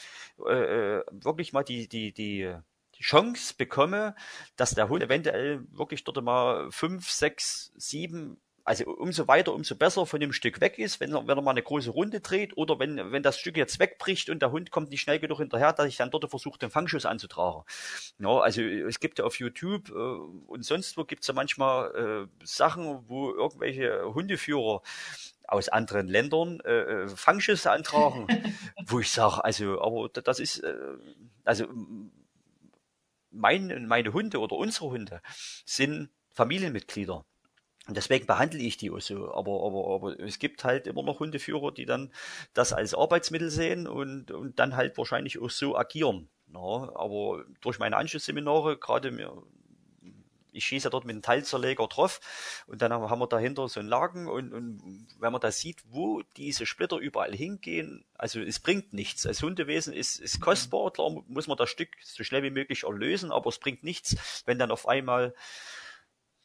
[0.48, 2.56] äh, äh wirklich mal die, die, die
[2.98, 4.16] die Chance bekomme,
[4.56, 10.06] dass der Hund eventuell wirklich dort mal fünf, sechs, sieben also umso weiter, umso besser
[10.06, 12.80] von dem Stück weg ist, wenn er, wenn er mal eine große Runde dreht oder
[12.80, 15.88] wenn, wenn das Stück jetzt wegbricht und der Hund kommt nicht schnell genug hinterher, dass
[15.88, 17.64] ich dann dort versuche, den Fangschuss anzutragen.
[18.20, 22.28] Ja, also es gibt ja auf YouTube äh, und sonst wo gibt es ja manchmal
[22.30, 24.82] äh, Sachen, wo irgendwelche Hundeführer
[25.48, 28.28] aus anderen Ländern äh, äh Fangschüsse antragen,
[28.86, 30.76] wo ich sage, also, aber das ist, äh,
[31.46, 31.68] also
[33.32, 35.22] mein, meine Hunde oder unsere Hunde
[35.64, 37.24] sind Familienmitglieder.
[37.88, 39.34] Und deswegen behandle ich die auch so.
[39.34, 42.12] Aber, aber, aber es gibt halt immer noch Hundeführer, die dann
[42.54, 46.30] das als Arbeitsmittel sehen und, und dann halt wahrscheinlich auch so agieren.
[46.54, 49.44] Ja, aber durch meine Anschlussseminare, gerade mir,
[50.52, 52.20] ich schieße ja dort mit einem Teilzerleger drauf
[52.68, 56.24] und dann haben wir dahinter so einen Lagen und, und wenn man da sieht, wo
[56.36, 59.26] diese Splitter überall hingehen, also es bringt nichts.
[59.26, 63.32] Als Hundewesen ist, ist kostbar, klar muss man das Stück so schnell wie möglich erlösen,
[63.32, 64.16] aber es bringt nichts,
[64.46, 65.34] wenn dann auf einmal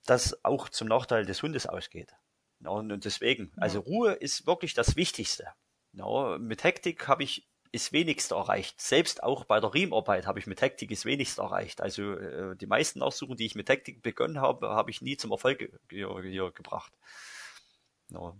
[0.06, 2.12] das auch zum Nachteil des Hundes ausgeht.
[2.60, 5.48] Ja, und deswegen, also Ruhe ist wirklich das Wichtigste.
[5.92, 8.80] Ja, mit Hektik habe ich ist wenigst erreicht.
[8.80, 11.80] Selbst auch bei der Riemarbeit habe ich mit Hektik ist wenigst erreicht.
[11.80, 15.32] Also äh, die meisten Aussuchen, die ich mit Hektik begonnen habe, habe ich nie zum
[15.32, 16.92] Erfolg hier, hier gebracht.
[18.10, 18.36] Ja.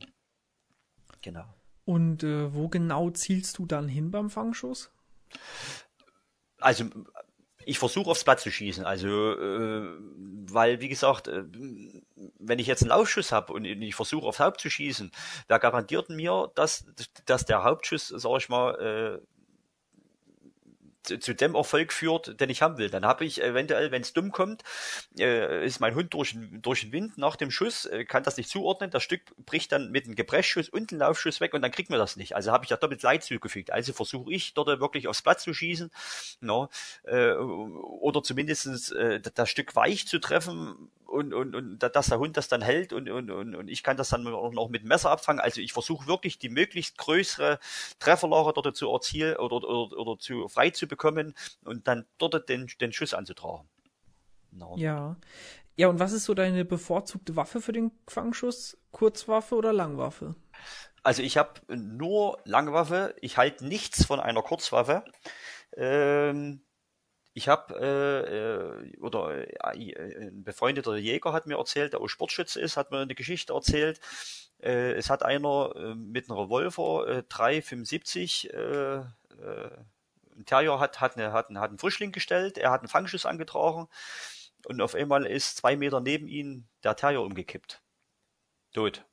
[1.22, 1.54] Genau.
[1.86, 4.92] Und äh, wo genau zielst du dann hin beim Fangschuss?
[6.58, 6.84] Also
[7.66, 8.84] ich versuche aufs Blatt zu schießen.
[8.84, 9.88] Also, äh,
[10.46, 11.44] weil, wie gesagt, äh,
[12.38, 15.10] wenn ich jetzt einen Laufschuss habe und ich versuche aufs Haupt zu schießen,
[15.48, 16.84] wer garantiert mir, dass,
[17.26, 19.26] dass der Hauptschuss, sag ich mal, äh,
[21.02, 22.90] zu, dem Erfolg führt, den ich haben will.
[22.90, 24.62] Dann habe ich eventuell, wenn es dumm kommt,
[25.18, 28.48] äh, ist mein Hund durch, durch den Wind nach dem Schuss, äh, kann das nicht
[28.48, 28.90] zuordnen.
[28.90, 31.98] Das Stück bricht dann mit einem Gepressschuss und einem Laufschuss weg und dann kriegt man
[31.98, 32.36] das nicht.
[32.36, 33.72] Also habe ich da doppelt Leid zugefügt.
[33.72, 35.90] Also versuche ich dort wirklich aufs Platz zu schießen
[36.40, 36.68] no,
[37.04, 42.36] äh, oder zumindest äh, das Stück weich zu treffen und, und, und dass der Hund
[42.36, 45.10] das dann hält und, und, und, und ich kann das dann noch mit dem Messer
[45.10, 45.40] abfangen.
[45.40, 47.58] Also ich versuche wirklich die möglichst größere
[47.98, 51.34] Trefferlager dort zu erzielen oder, oder, oder zu frei zu bekommen
[51.64, 53.68] und dann dort den, den Schuss anzutragen.
[54.50, 54.74] No.
[54.76, 55.16] Ja.
[55.76, 58.78] Ja, und was ist so deine bevorzugte Waffe für den Fangschuss?
[58.90, 60.34] Kurzwaffe oder Langwaffe?
[61.02, 63.14] Also ich habe nur Langwaffe.
[63.20, 65.04] Ich halte nichts von einer Kurzwaffe.
[65.76, 66.62] Ähm,
[67.34, 72.60] ich habe äh, äh, oder äh, ein befreundeter Jäger hat mir erzählt, der auch Sportschütze
[72.60, 74.00] ist, hat mir eine Geschichte erzählt.
[74.60, 79.04] Äh, es hat einer äh, mit einem Revolver äh, 375 äh, äh,
[80.36, 83.26] ein Terrier hat, hat, eine, hat, einen, hat einen Frischling gestellt, er hat einen Fangschuss
[83.26, 83.88] angetragen
[84.66, 87.82] und auf einmal ist zwei Meter neben ihm der Terrier umgekippt.
[88.72, 89.04] Tot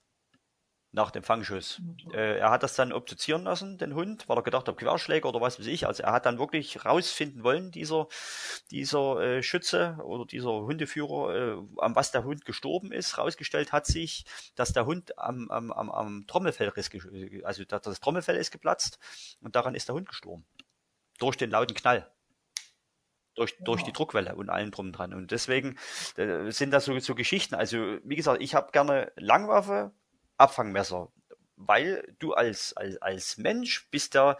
[0.91, 1.81] nach dem Fangschuss.
[2.13, 5.39] Äh, er hat das dann obduzieren lassen, den Hund, weil er gedacht hat, Querschläger oder
[5.39, 5.85] was weiß ich.
[5.85, 8.07] Also er hat dann wirklich rausfinden wollen, dieser,
[8.71, 13.17] dieser äh, Schütze oder dieser Hundeführer, äh, an was der Hund gestorben ist.
[13.17, 14.25] Rausgestellt hat sich,
[14.55, 16.91] dass der Hund am, am, am, am Trommelfell ist,
[17.43, 18.99] also das Trommelfell ist geplatzt
[19.41, 20.45] und daran ist der Hund gestorben.
[21.19, 22.09] Durch den lauten Knall
[23.35, 25.13] durch, durch die Druckwelle und allen drum dran.
[25.13, 25.77] Und deswegen
[26.17, 27.55] äh, sind das so, so Geschichten.
[27.55, 29.93] Also, wie gesagt, ich habe gerne Langwaffe,
[30.39, 31.11] Abfangmesser,
[31.55, 34.37] weil du als, als, als Mensch bist da,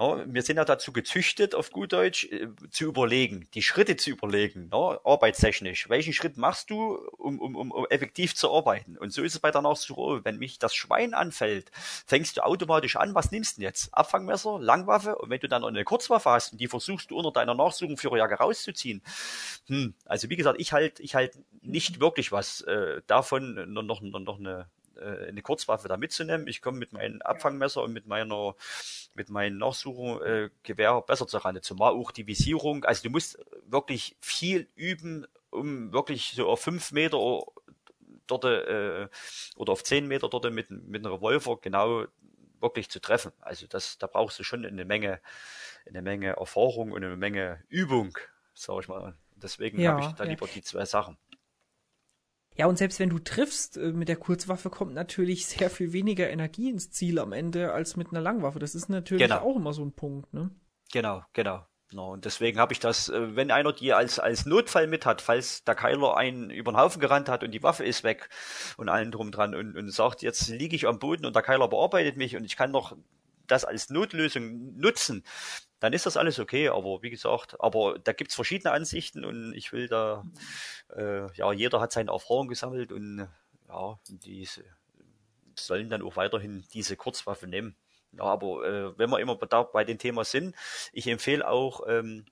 [0.00, 4.08] ja, wir sind ja dazu gezüchtet, auf gut Deutsch, äh, zu überlegen, die Schritte zu
[4.08, 5.90] überlegen, ja, arbeitstechnisch.
[5.90, 8.96] Welchen Schritt machst du, um, um, um effektiv zu arbeiten?
[8.96, 10.24] Und so ist es bei der Nachsuche.
[10.24, 11.70] Wenn mich das Schwein anfällt,
[12.06, 13.92] fängst du automatisch an, was nimmst du denn jetzt?
[13.92, 17.32] Abfangmesser, Langwaffe und wenn du dann noch eine Kurzwaffe hast und die versuchst du unter
[17.32, 19.02] deiner Nachsuchung für Jacke rauszuziehen.
[19.66, 24.00] Hm, also wie gesagt, ich halt, ich halt nicht wirklich was äh, davon, noch, noch,
[24.00, 24.66] noch eine
[25.00, 26.46] äh, eine Kurzwaffe da mitzunehmen.
[26.46, 28.54] Ich komme mit meinem Abfangmesser und mit meiner
[29.14, 31.60] mit meinem Nachsuchengewehr äh, besser zur Rande.
[31.60, 32.84] Zumal auch die Visierung.
[32.84, 37.42] Also du musst wirklich viel üben, um wirklich so auf fünf Meter
[38.26, 39.08] dort äh,
[39.56, 42.06] oder auf zehn Meter dort mit, mit einem Revolver genau
[42.60, 43.32] wirklich zu treffen.
[43.40, 45.20] Also das, da brauchst du schon eine Menge,
[45.86, 48.16] eine Menge Erfahrung und eine Menge Übung,
[48.54, 49.16] sag ich mal.
[49.36, 50.30] Deswegen ja, habe ich da ja.
[50.30, 51.16] lieber die zwei Sachen.
[52.56, 56.28] Ja, und selbst wenn du triffst, äh, mit der Kurzwaffe kommt natürlich sehr viel weniger
[56.28, 58.58] Energie ins Ziel am Ende als mit einer Langwaffe.
[58.58, 59.40] Das ist natürlich genau.
[59.40, 60.50] auch immer so ein Punkt, ne?
[60.92, 61.64] Genau, genau.
[61.92, 65.20] No, und deswegen habe ich das, äh, wenn einer die als, als Notfall mit hat,
[65.20, 68.28] falls der Keiler einen über den Haufen gerannt hat und die Waffe ist weg
[68.76, 71.66] und allen drum dran und, und sagt, jetzt liege ich am Boden und der Keiler
[71.66, 72.96] bearbeitet mich und ich kann noch
[73.48, 75.24] das als Notlösung nutzen,
[75.80, 76.68] dann ist das alles okay.
[76.68, 80.24] Aber wie gesagt, aber da gibt's verschiedene Ansichten und ich will da,
[80.94, 83.28] äh, ja, jeder hat seine Erfahrung gesammelt und
[83.68, 84.64] ja, diese
[85.54, 87.76] sollen dann auch weiterhin diese Kurzwaffe nehmen.
[88.12, 90.54] Ja, aber äh, wenn wir immer da bei dem Thema sind,
[90.92, 92.26] ich empfehle auch ähm,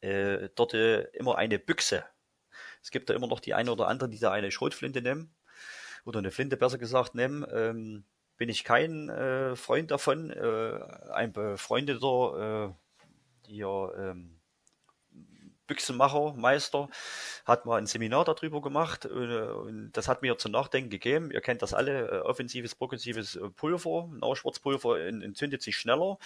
[0.00, 2.04] äh, dort äh, immer eine Büchse.
[2.82, 5.34] Es gibt da immer noch die eine oder andere, die da eine Schrotflinte nehmen
[6.04, 7.46] oder eine Flinte besser gesagt nehmen.
[7.50, 8.04] Ähm,
[8.36, 10.30] bin ich kein äh, Freund davon.
[10.30, 12.74] Äh, ein befreundeter
[13.46, 14.40] äh, hier, ähm,
[15.66, 16.88] Büchsenmacher, Meister,
[17.46, 21.30] hat mal ein Seminar darüber gemacht und, äh, und das hat mir zum Nachdenken gegeben.
[21.30, 26.18] Ihr kennt das alle, äh, offensives, progressives äh, Pulver, Nauschwarzpulver entzündet sich schneller.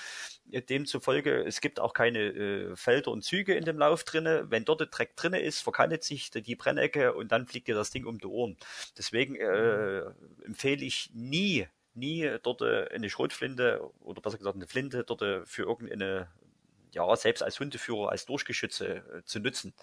[0.47, 4.47] Demzufolge, es gibt auch keine äh, Felder und Züge in dem Lauf drinne.
[4.49, 7.91] Wenn dort der Dreck drinne ist, verkannet sich die Brennecke und dann fliegt dir das
[7.91, 8.57] Ding um die Ohren.
[8.97, 10.01] Deswegen äh,
[10.45, 11.69] empfehle ich nie
[11.99, 16.29] nie dort äh, eine Schrotflinte oder besser gesagt eine Flinte dort äh, für irgendeine,
[16.93, 19.75] ja, selbst als Hundeführer, als Durchgeschütze äh, zu nutzen.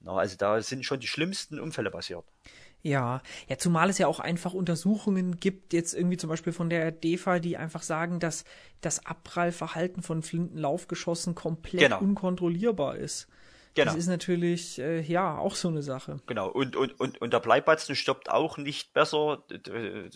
[0.00, 2.24] Na, also da sind schon die schlimmsten Unfälle passiert.
[2.82, 6.92] Ja, ja, zumal es ja auch einfach Untersuchungen gibt, jetzt irgendwie zum Beispiel von der
[6.92, 8.44] DEFA, die einfach sagen, dass
[8.80, 12.00] das Abprallverhalten von Flintenlaufgeschossen komplett genau.
[12.00, 13.28] unkontrollierbar ist.
[13.76, 13.92] Genau.
[13.92, 16.18] Das ist natürlich, äh, ja, auch so eine Sache.
[16.26, 16.48] Genau.
[16.48, 19.44] Und, und, und, und der Bleibatzen stoppt auch nicht besser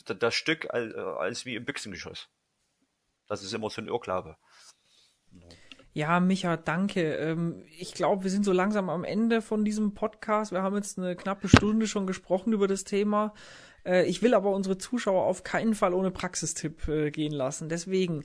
[0.05, 2.29] das Stück als, als wie im Büchsengeschoss.
[3.29, 4.37] Das ist immer so ein Irrglaube.
[5.93, 7.17] Ja, Micha, danke.
[7.17, 10.53] Ähm, ich glaube, wir sind so langsam am Ende von diesem Podcast.
[10.53, 13.35] Wir haben jetzt eine knappe Stunde schon gesprochen über das Thema.
[13.85, 17.69] Äh, ich will aber unsere Zuschauer auf keinen Fall ohne Praxistipp äh, gehen lassen.
[17.69, 18.25] Deswegen,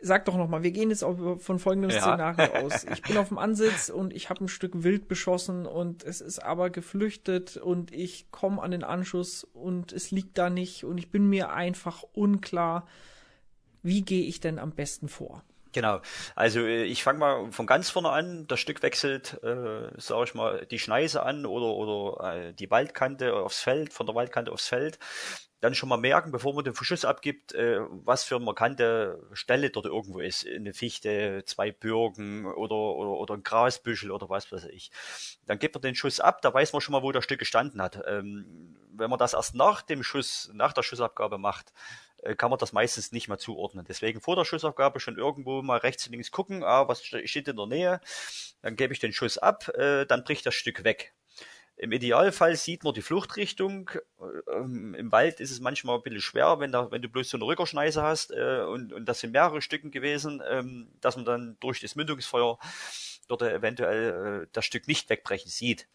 [0.00, 2.00] Sag doch nochmal, wir gehen jetzt von folgendem ja.
[2.00, 2.84] Szenario aus.
[2.84, 6.38] Ich bin auf dem Ansitz und ich habe ein Stück Wild beschossen und es ist
[6.38, 11.10] aber geflüchtet und ich komme an den Anschuss und es liegt da nicht und ich
[11.10, 12.86] bin mir einfach unklar,
[13.82, 15.42] wie gehe ich denn am besten vor?
[15.72, 16.00] Genau.
[16.34, 18.46] Also äh, ich fange mal von ganz vorne an.
[18.46, 23.34] Das Stück wechselt, äh, sage ich mal, die Schneise an oder oder äh, die Waldkante
[23.34, 24.98] aufs Feld, von der Waldkante aufs Feld.
[25.60, 29.70] Dann schon mal merken, bevor man den Verschuss abgibt, äh, was für eine markante Stelle
[29.70, 30.46] dort irgendwo ist.
[30.46, 34.92] Eine Fichte, zwei Birken oder, oder, oder ein Grasbüschel oder was weiß ich.
[35.46, 37.82] Dann gibt man den Schuss ab, da weiß man schon mal, wo das Stück gestanden
[37.82, 38.00] hat.
[38.06, 41.72] Ähm, wenn man das erst nach dem Schuss, nach der Schussabgabe macht,
[42.36, 43.84] kann man das meistens nicht mehr zuordnen.
[43.88, 47.56] Deswegen vor der Schussabgabe schon irgendwo mal rechts und links gucken, ah, was steht in
[47.56, 48.00] der Nähe,
[48.62, 51.14] dann gebe ich den Schuss ab, äh, dann bricht das Stück weg.
[51.78, 53.90] Im Idealfall sieht man die Fluchtrichtung.
[54.52, 57.36] Ähm, Im Wald ist es manchmal ein bisschen schwer, wenn, da, wenn du bloß so
[57.36, 61.56] eine Rückerschneise hast äh, und, und das sind mehrere Stücken gewesen, ähm, dass man dann
[61.60, 62.58] durch das Mündungsfeuer
[63.28, 65.86] dort eventuell äh, das Stück nicht wegbrechen sieht.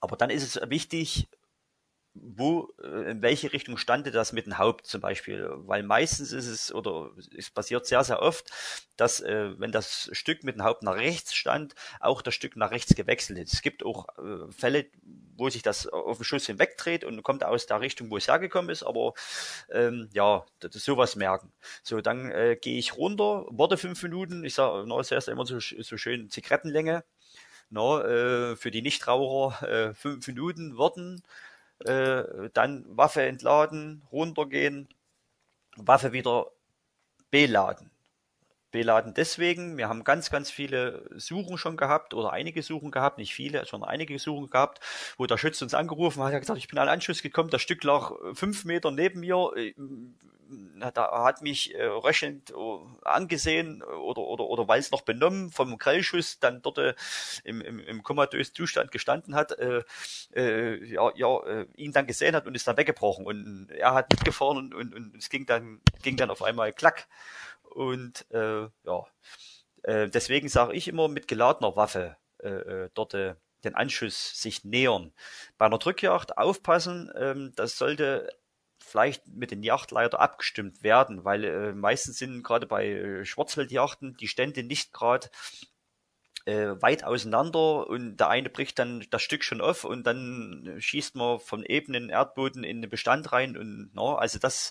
[0.00, 1.26] Aber dann ist es wichtig,
[2.22, 5.48] wo, äh, in welche Richtung stande das mit dem Haupt zum Beispiel?
[5.50, 8.50] Weil meistens ist es, oder es passiert sehr, sehr oft,
[8.96, 12.70] dass, äh, wenn das Stück mit dem Haupt nach rechts stand, auch das Stück nach
[12.70, 13.52] rechts gewechselt ist.
[13.52, 14.86] Es gibt auch äh, Fälle,
[15.36, 18.70] wo sich das auf den Schuss hinwegdreht und kommt aus der Richtung, wo es hergekommen
[18.70, 19.14] ist, aber
[19.70, 21.52] ähm, ja, das, ist sowas merken.
[21.82, 25.60] So, dann äh, gehe ich runter, warte fünf Minuten, ich sage, na, ist immer so,
[25.60, 27.04] so schön Zigarettenlänge,
[27.70, 31.22] na, äh, für die Nichtraucher äh, fünf Minuten warten,
[31.84, 34.88] äh, dann Waffe entladen, runtergehen,
[35.76, 36.50] Waffe wieder
[37.30, 37.90] beladen.
[38.70, 43.34] Beladen deswegen, wir haben ganz, ganz viele Suchen schon gehabt oder einige Suchen gehabt, nicht
[43.34, 44.80] viele, sondern einige Suchen gehabt,
[45.16, 47.82] wo der Schütze uns angerufen hat, hat gesagt, ich bin an Anschluss gekommen, das Stück
[47.84, 49.74] lag fünf Meter neben mir, äh,
[50.94, 52.54] da hat mich äh, röchelnd äh,
[53.04, 56.94] angesehen oder, oder, oder weil es noch benommen vom Grellschuss dann dort äh,
[57.44, 59.82] im, im, im komatösen Zustand gestanden hat, äh,
[60.34, 63.26] äh, ja, ja, äh, ihn dann gesehen hat und ist dann weggebrochen.
[63.26, 67.06] Und er hat mitgefahren und, und, und es ging dann, ging dann auf einmal klack
[67.74, 69.06] und äh, ja,
[69.82, 74.64] äh, deswegen sage ich immer mit geladener Waffe äh, äh dort äh, den Anschuss sich
[74.64, 75.12] nähern.
[75.56, 78.28] Bei einer Drückjagd aufpassen, ähm, das sollte
[78.78, 84.28] vielleicht mit den Yachtleiter abgestimmt werden, weil äh, meistens sind gerade bei äh, Schwarzwildjachten die
[84.28, 85.28] Stände nicht gerade
[86.46, 91.16] äh, weit auseinander und der eine bricht dann das Stück schon auf und dann schießt
[91.16, 94.70] man vom ebenen Erdboden in den Bestand rein und na, also das,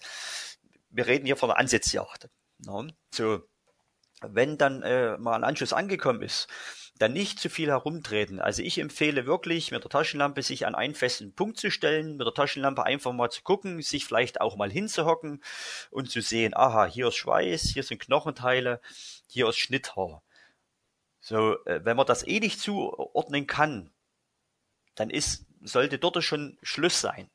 [0.90, 2.30] wir reden hier von einer Ansitzjagd.
[2.60, 3.44] Na, so,
[4.22, 6.48] wenn dann äh, mal ein Anschluss angekommen ist,
[6.98, 8.40] dann nicht zu viel herumtreten.
[8.40, 12.26] Also ich empfehle wirklich, mit der Taschenlampe sich an einen festen Punkt zu stellen, mit
[12.26, 15.44] der Taschenlampe einfach mal zu gucken, sich vielleicht auch mal hinzuhocken
[15.92, 18.82] und zu sehen, aha, hier ist Schweiß, hier sind Knochenteile,
[19.28, 20.24] hier ist Schnitthaar.
[21.20, 23.92] So, äh, wenn man das eh nicht zuordnen kann,
[24.96, 27.30] dann ist, sollte dort schon Schluss sein.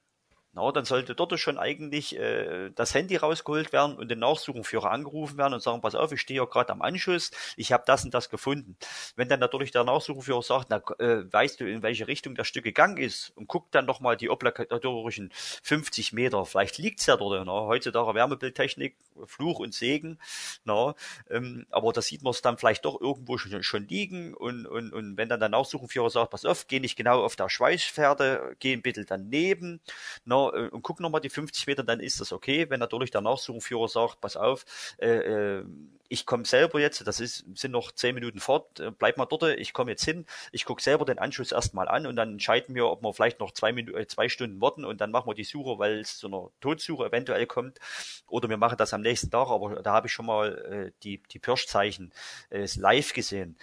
[0.55, 5.39] Na, dann sollte dort schon eigentlich äh, das Handy rausgeholt werden und den Nachsuchenführer angerufen
[5.39, 8.13] werden und sagen, pass auf, ich stehe ja gerade am Anschluss, ich habe das und
[8.13, 8.77] das gefunden.
[9.17, 12.65] Wenn dann natürlich der Nachsuchenführer sagt, na, äh, weißt du, in welche Richtung das Stück
[12.65, 15.31] gegangen ist und guckt dann nochmal die obligatorischen
[15.63, 20.19] 50 Meter, vielleicht liegt's ja dort, na, heutzutage Wärmebildtechnik, Fluch und Segen,
[20.65, 20.95] na,
[21.31, 24.93] ähm, aber da sieht man es dann vielleicht doch irgendwo schon, schon liegen und, und,
[24.93, 28.75] und wenn dann der Nachsuchenführer sagt, pass auf, geh nicht genau auf der Schweißpferde, geh
[28.75, 29.81] ein bisschen daneben,
[30.27, 32.69] na, äh, und guck nochmal die 50 Meter, dann ist das okay.
[32.71, 34.65] Wenn natürlich der Nachsuchenführer sagt, pass auf,
[34.99, 35.65] äh, äh,
[36.13, 39.45] ich komme selber jetzt, das ist, sind noch zehn Minuten fort, äh, bleib mal dort,
[39.45, 42.87] ich komme jetzt hin, ich gucke selber den Anschluss erstmal an und dann entscheiden wir,
[42.89, 45.79] ob wir vielleicht noch zwei, Minuten, zwei Stunden warten und dann machen wir die Suche,
[45.79, 47.79] weil es zu einer Todsuche eventuell kommt.
[48.27, 51.23] Oder wir machen das am nächsten Tag, aber da habe ich schon mal äh, die,
[51.31, 52.13] die Pirschzeichen
[52.51, 53.57] äh, live gesehen.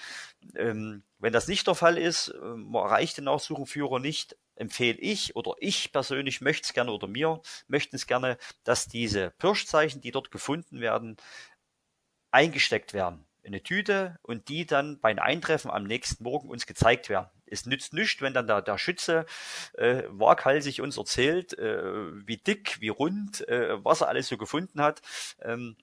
[0.56, 5.54] Ähm, wenn das nicht der Fall ist, man erreicht den Nachsuchenführer nicht, empfehle ich oder
[5.60, 10.32] ich persönlich möchte es gerne oder mir möchten es gerne, dass diese Pirschzeichen, die dort
[10.32, 11.18] gefunden werden,
[12.32, 17.10] eingesteckt werden in eine Tüte und die dann beim Eintreffen am nächsten Morgen uns gezeigt
[17.10, 17.30] werden.
[17.46, 19.26] Es nützt nichts, wenn dann der, der Schütze
[19.74, 21.82] äh, waghalsig uns erzählt, äh,
[22.28, 25.02] wie dick, wie rund, äh, was er alles so gefunden hat.
[25.42, 25.78] Ähm,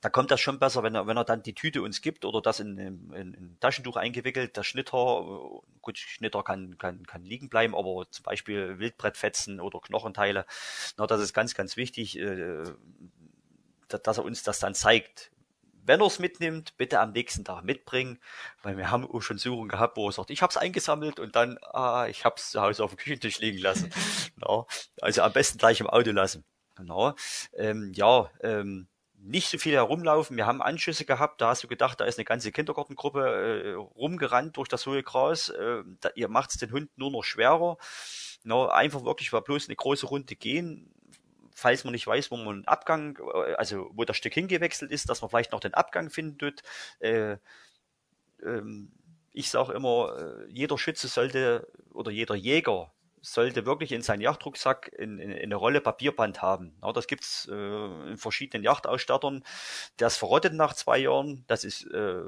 [0.00, 2.40] da kommt das schon besser, wenn er, wenn er dann die Tüte uns gibt oder
[2.40, 7.50] das in, in, in ein Taschentuch eingewickelt, das Schnitter, gut, Schnitter kann, kann, kann liegen
[7.50, 10.46] bleiben, aber zum Beispiel Wildbrettfetzen oder Knochenteile,
[10.96, 12.64] na, das ist ganz, ganz wichtig, äh,
[13.88, 15.32] dass er uns das dann zeigt.
[15.84, 18.20] Wenn er es mitnimmt, bitte am nächsten Tag mitbringen,
[18.62, 21.36] weil wir haben auch schon Suchen gehabt, wo er sagt, ich habe es eingesammelt und
[21.36, 23.90] dann, ah, ich habe es zu Hause auf dem Küchentisch liegen lassen.
[24.36, 24.66] no.
[25.00, 26.44] Also am besten gleich im Auto lassen.
[26.78, 27.14] No.
[27.54, 28.88] Ähm, ja, ähm,
[29.22, 30.36] nicht so viel herumlaufen.
[30.36, 34.56] Wir haben Anschüsse gehabt, da hast du gedacht, da ist eine ganze Kindergartengruppe äh, rumgerannt
[34.56, 35.50] durch das hohe Gras.
[35.50, 37.76] Äh, da, ihr macht's den Hund nur noch schwerer.
[38.44, 40.90] No, einfach wirklich war bloß eine große Runde gehen.
[41.54, 45.08] falls man nicht weiß, wo man einen Abgang, äh, also wo das Stück hingewechselt ist,
[45.10, 46.62] dass man vielleicht noch den Abgang finden tut.
[47.00, 47.36] Äh,
[48.42, 48.92] ähm,
[49.32, 52.92] ich sage immer, äh, jeder Schütze sollte oder jeder Jäger
[53.22, 56.74] sollte wirklich in seinen Yachtrucksack in, in, in eine Rolle Papierband haben.
[56.82, 59.44] Ja, das gibt's äh, in verschiedenen Yachtausstattern.
[60.00, 61.44] Ist verrottet nach zwei Jahren.
[61.46, 62.22] Das ist äh,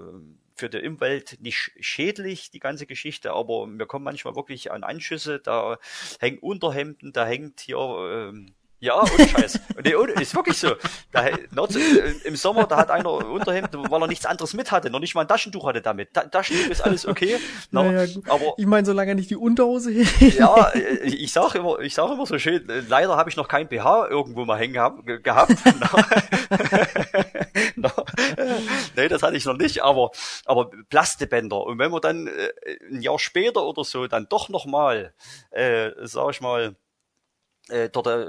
[0.55, 5.41] für die Umwelt nicht schädlich, die ganze Geschichte, aber wir kommen manchmal wirklich an Anschüsse,
[5.41, 5.79] da
[6.21, 9.61] hängen Unterhemden, da hängt hier ähm, ja, ohne Scheiß.
[9.85, 10.73] Nee, ohne, ist wirklich so.
[11.13, 11.29] Da,
[12.25, 15.21] Im Sommer, da hat einer Unterhemd, weil er nichts anderes mit hatte, noch nicht mal
[15.21, 16.09] ein Taschentuch hatte damit.
[16.13, 17.39] Da, Taschentuch ist alles okay.
[17.71, 21.79] No, naja, aber ich meine, solange er nicht die Unterhose Ja, äh, ich sag immer,
[21.79, 24.75] ich sag immer so schön, äh, leider habe ich noch kein BH irgendwo mal hängen
[24.75, 25.07] gehabt.
[25.23, 25.53] gehabt.
[27.77, 27.89] no.
[28.97, 30.11] nee, das hatte ich noch nicht, aber,
[30.45, 31.65] aber Plastebänder.
[31.65, 32.51] Und wenn man dann äh,
[32.91, 35.15] ein Jahr später oder so dann doch nochmal,
[35.53, 36.75] äh, sag ich mal,
[37.69, 38.27] äh, dort äh,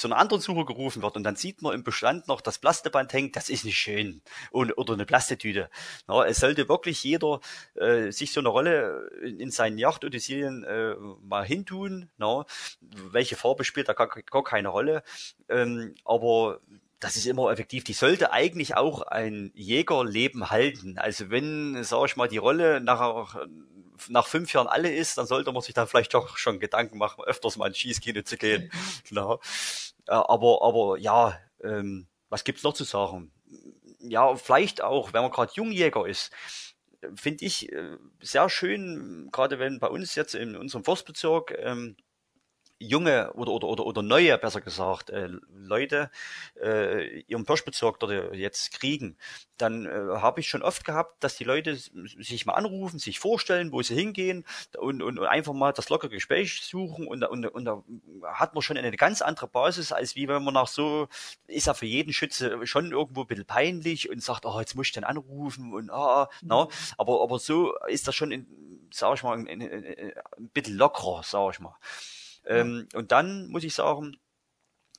[0.00, 3.12] zu einer anderen Suche gerufen wird und dann sieht man im Bestand noch das Plasteband
[3.12, 4.22] hängt, das ist nicht schön.
[4.50, 5.68] Und, oder eine Plastetüte.
[6.08, 7.40] Ja, es sollte wirklich jeder
[7.74, 12.08] äh, sich so eine Rolle in, in seinen Yacht-Odysseien äh, mal hintun.
[12.16, 12.46] Na,
[12.80, 15.02] welche Farbe spielt da gar, gar keine Rolle.
[15.50, 16.60] Ähm, aber
[16.98, 17.84] das ist immer effektiv.
[17.84, 20.96] Die sollte eigentlich auch ein Jägerleben halten.
[20.96, 23.36] Also wenn, sag ich mal, die Rolle nach
[24.08, 27.24] nach fünf Jahren alle ist, dann sollte man sich dann vielleicht doch schon Gedanken machen,
[27.24, 28.70] öfters mal ins Schießkino zu gehen.
[29.08, 29.40] genau.
[30.06, 33.32] Aber, aber ja, ähm, was gibt's noch zu sagen?
[34.00, 36.32] Ja, vielleicht auch, wenn man gerade Jungjäger ist,
[37.14, 41.96] finde ich äh, sehr schön, gerade wenn bei uns jetzt in unserem Forstbezirk ähm,
[42.80, 46.10] junge oder, oder, oder, oder neue, besser gesagt, äh, Leute
[46.60, 49.18] äh, ihren Pirschbezirk dort jetzt kriegen,
[49.58, 53.70] dann äh, habe ich schon oft gehabt, dass die Leute sich mal anrufen, sich vorstellen,
[53.70, 54.46] wo sie hingehen
[54.78, 57.82] und, und, und einfach mal das lockere Gespräch suchen und, und, und da
[58.24, 61.08] hat man schon eine ganz andere Basis, als wie wenn man nach so,
[61.46, 64.86] ist ja für jeden Schütze schon irgendwo ein bisschen peinlich und sagt, oh, jetzt muss
[64.86, 66.48] ich den anrufen und ah, mhm.
[66.48, 68.46] na, aber, aber so ist das schon, in,
[68.90, 71.76] sag ich mal, ein, ein, ein bisschen lockerer, sag ich mal.
[72.44, 74.16] Ähm, und dann muss ich sagen,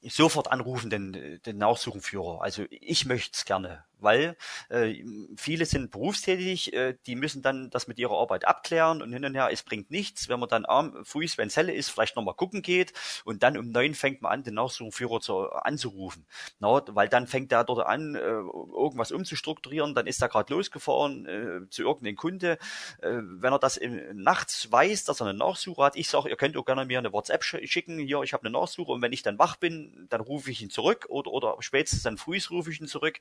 [0.02, 2.42] sofort anrufen den, den Nachsuchenführer.
[2.42, 4.36] Also ich möchte es gerne weil
[4.70, 5.04] äh,
[5.38, 9.36] viele sind berufstätig, äh, die müssen dann das mit ihrer Arbeit abklären und hin und
[9.36, 12.34] her, es bringt nichts, wenn man dann arm, früh, wenn es helle ist, vielleicht nochmal
[12.34, 12.94] gucken geht
[13.26, 16.26] und dann um neun fängt man an, den Nachsuchenführer zu, anzurufen.
[16.60, 21.26] Na, weil dann fängt der dort an, äh, irgendwas umzustrukturieren, dann ist er gerade losgefahren
[21.26, 22.58] äh, zu irgendeinem Kunde.
[23.02, 26.36] Äh, wenn er das im, nachts weiß, dass er eine Nachsuche hat, ich sage, ihr
[26.36, 29.22] könnt auch gerne mir eine WhatsApp schicken, hier, ich habe eine Nachsuche und wenn ich
[29.22, 32.80] dann wach bin, dann rufe ich ihn zurück oder, oder spätestens dann früh rufe ich
[32.80, 33.20] ihn zurück.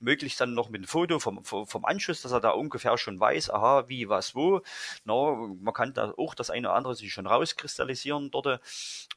[0.00, 3.18] Möglichst möglichst dann noch mit einem Foto vom, vom Anschluss, dass er da ungefähr schon
[3.18, 4.60] weiß, aha, wie, was, wo.
[5.04, 8.60] Na, man kann da auch das eine oder andere sich schon rauskristallisieren dort.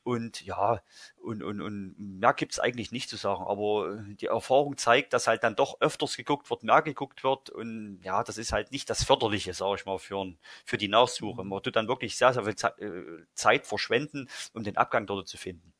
[0.03, 0.81] Und ja,
[1.17, 3.43] und, und, und mehr gibt's eigentlich nicht zu sagen.
[3.45, 7.49] Aber die Erfahrung zeigt, dass halt dann doch öfters geguckt wird, mehr geguckt wird.
[7.49, 10.33] Und ja, das ist halt nicht das Förderliche, sage ich mal, für,
[10.63, 11.43] für die Nachsuche.
[11.43, 15.37] Man tut dann wirklich sehr, sehr viel äh, Zeit verschwenden, um den Abgang dort zu
[15.37, 15.73] finden.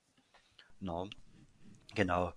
[0.81, 1.05] Na,
[1.95, 2.33] genau.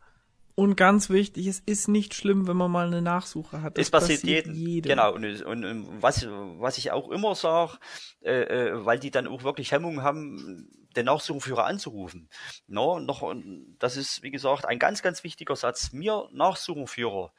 [0.57, 3.77] Und ganz wichtig, es ist nicht schlimm, wenn man mal eine Nachsuche hat.
[3.77, 4.55] Es passiert, passiert jedem.
[4.55, 4.89] jedem.
[4.89, 5.13] Genau.
[5.13, 7.79] Und, und, und, was, was ich auch immer sage,
[8.23, 12.31] äh, äh, weil die dann auch wirklich Hemmung haben, den Nachsuchenführer anzurufen.
[12.67, 13.35] No, noch,
[13.79, 15.93] das ist, wie gesagt, ein ganz, ganz wichtiger Satz.
[15.93, 17.35] Mir Nachsuchenführer,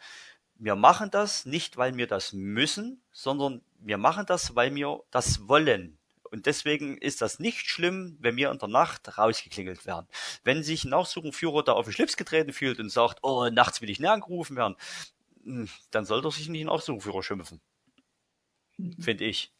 [0.53, 5.47] wir machen das nicht, weil wir das müssen, sondern wir machen das, weil wir das
[5.47, 5.96] wollen.
[6.31, 10.07] Und deswegen ist das nicht schlimm, wenn wir in der Nacht rausgeklingelt werden.
[10.43, 13.89] Wenn sich ein Nachsuchenführer da auf den Schlips getreten fühlt und sagt, oh, nachts will
[13.89, 14.75] ich näher angerufen werden,
[15.43, 17.61] hm, dann sollte er sich nicht Nachsuchenführer schimpfen.
[18.99, 19.51] Finde ich.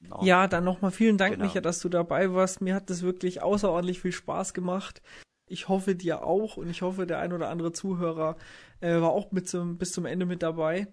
[0.00, 0.20] No.
[0.22, 1.44] Ja, dann nochmal vielen Dank, genau.
[1.44, 2.60] Micha, dass du dabei warst.
[2.60, 5.02] Mir hat das wirklich außerordentlich viel Spaß gemacht.
[5.50, 8.36] Ich hoffe dir auch und ich hoffe, der ein oder andere Zuhörer
[8.80, 10.86] äh, war auch mit zum, bis zum Ende mit dabei.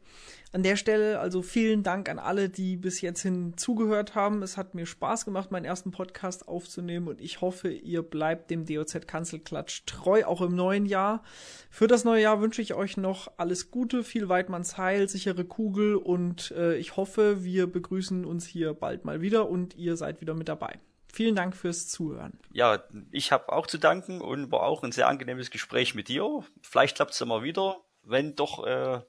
[0.51, 4.41] An der Stelle also vielen Dank an alle, die bis jetzt hin zugehört haben.
[4.41, 8.65] Es hat mir Spaß gemacht, meinen ersten Podcast aufzunehmen und ich hoffe, ihr bleibt dem
[8.65, 11.21] DOZ Kanzelklatsch treu, auch im neuen Jahr.
[11.69, 15.95] Für das neue Jahr wünsche ich euch noch alles Gute, viel Weidmanns Heil, sichere Kugel
[15.95, 20.33] und äh, ich hoffe, wir begrüßen uns hier bald mal wieder und ihr seid wieder
[20.33, 20.79] mit dabei.
[21.11, 22.39] Vielen Dank fürs Zuhören.
[22.51, 26.43] Ja, ich habe auch zu danken und war auch ein sehr angenehmes Gespräch mit dir.
[26.61, 27.77] Vielleicht klappt es immer wieder.
[28.03, 29.01] Wenn doch äh,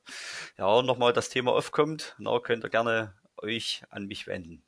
[0.56, 4.62] ja nochmal das Thema aufkommt, na, könnt ihr gerne euch an mich wenden.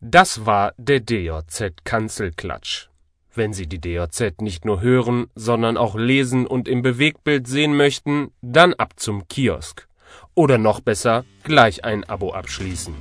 [0.00, 2.88] Das war der DJZ Kanzelklatsch.
[3.34, 8.32] Wenn Sie die DJZ nicht nur hören, sondern auch lesen und im Bewegtbild sehen möchten,
[8.42, 9.88] dann ab zum Kiosk.
[10.34, 12.94] Oder noch besser, gleich ein Abo abschließen.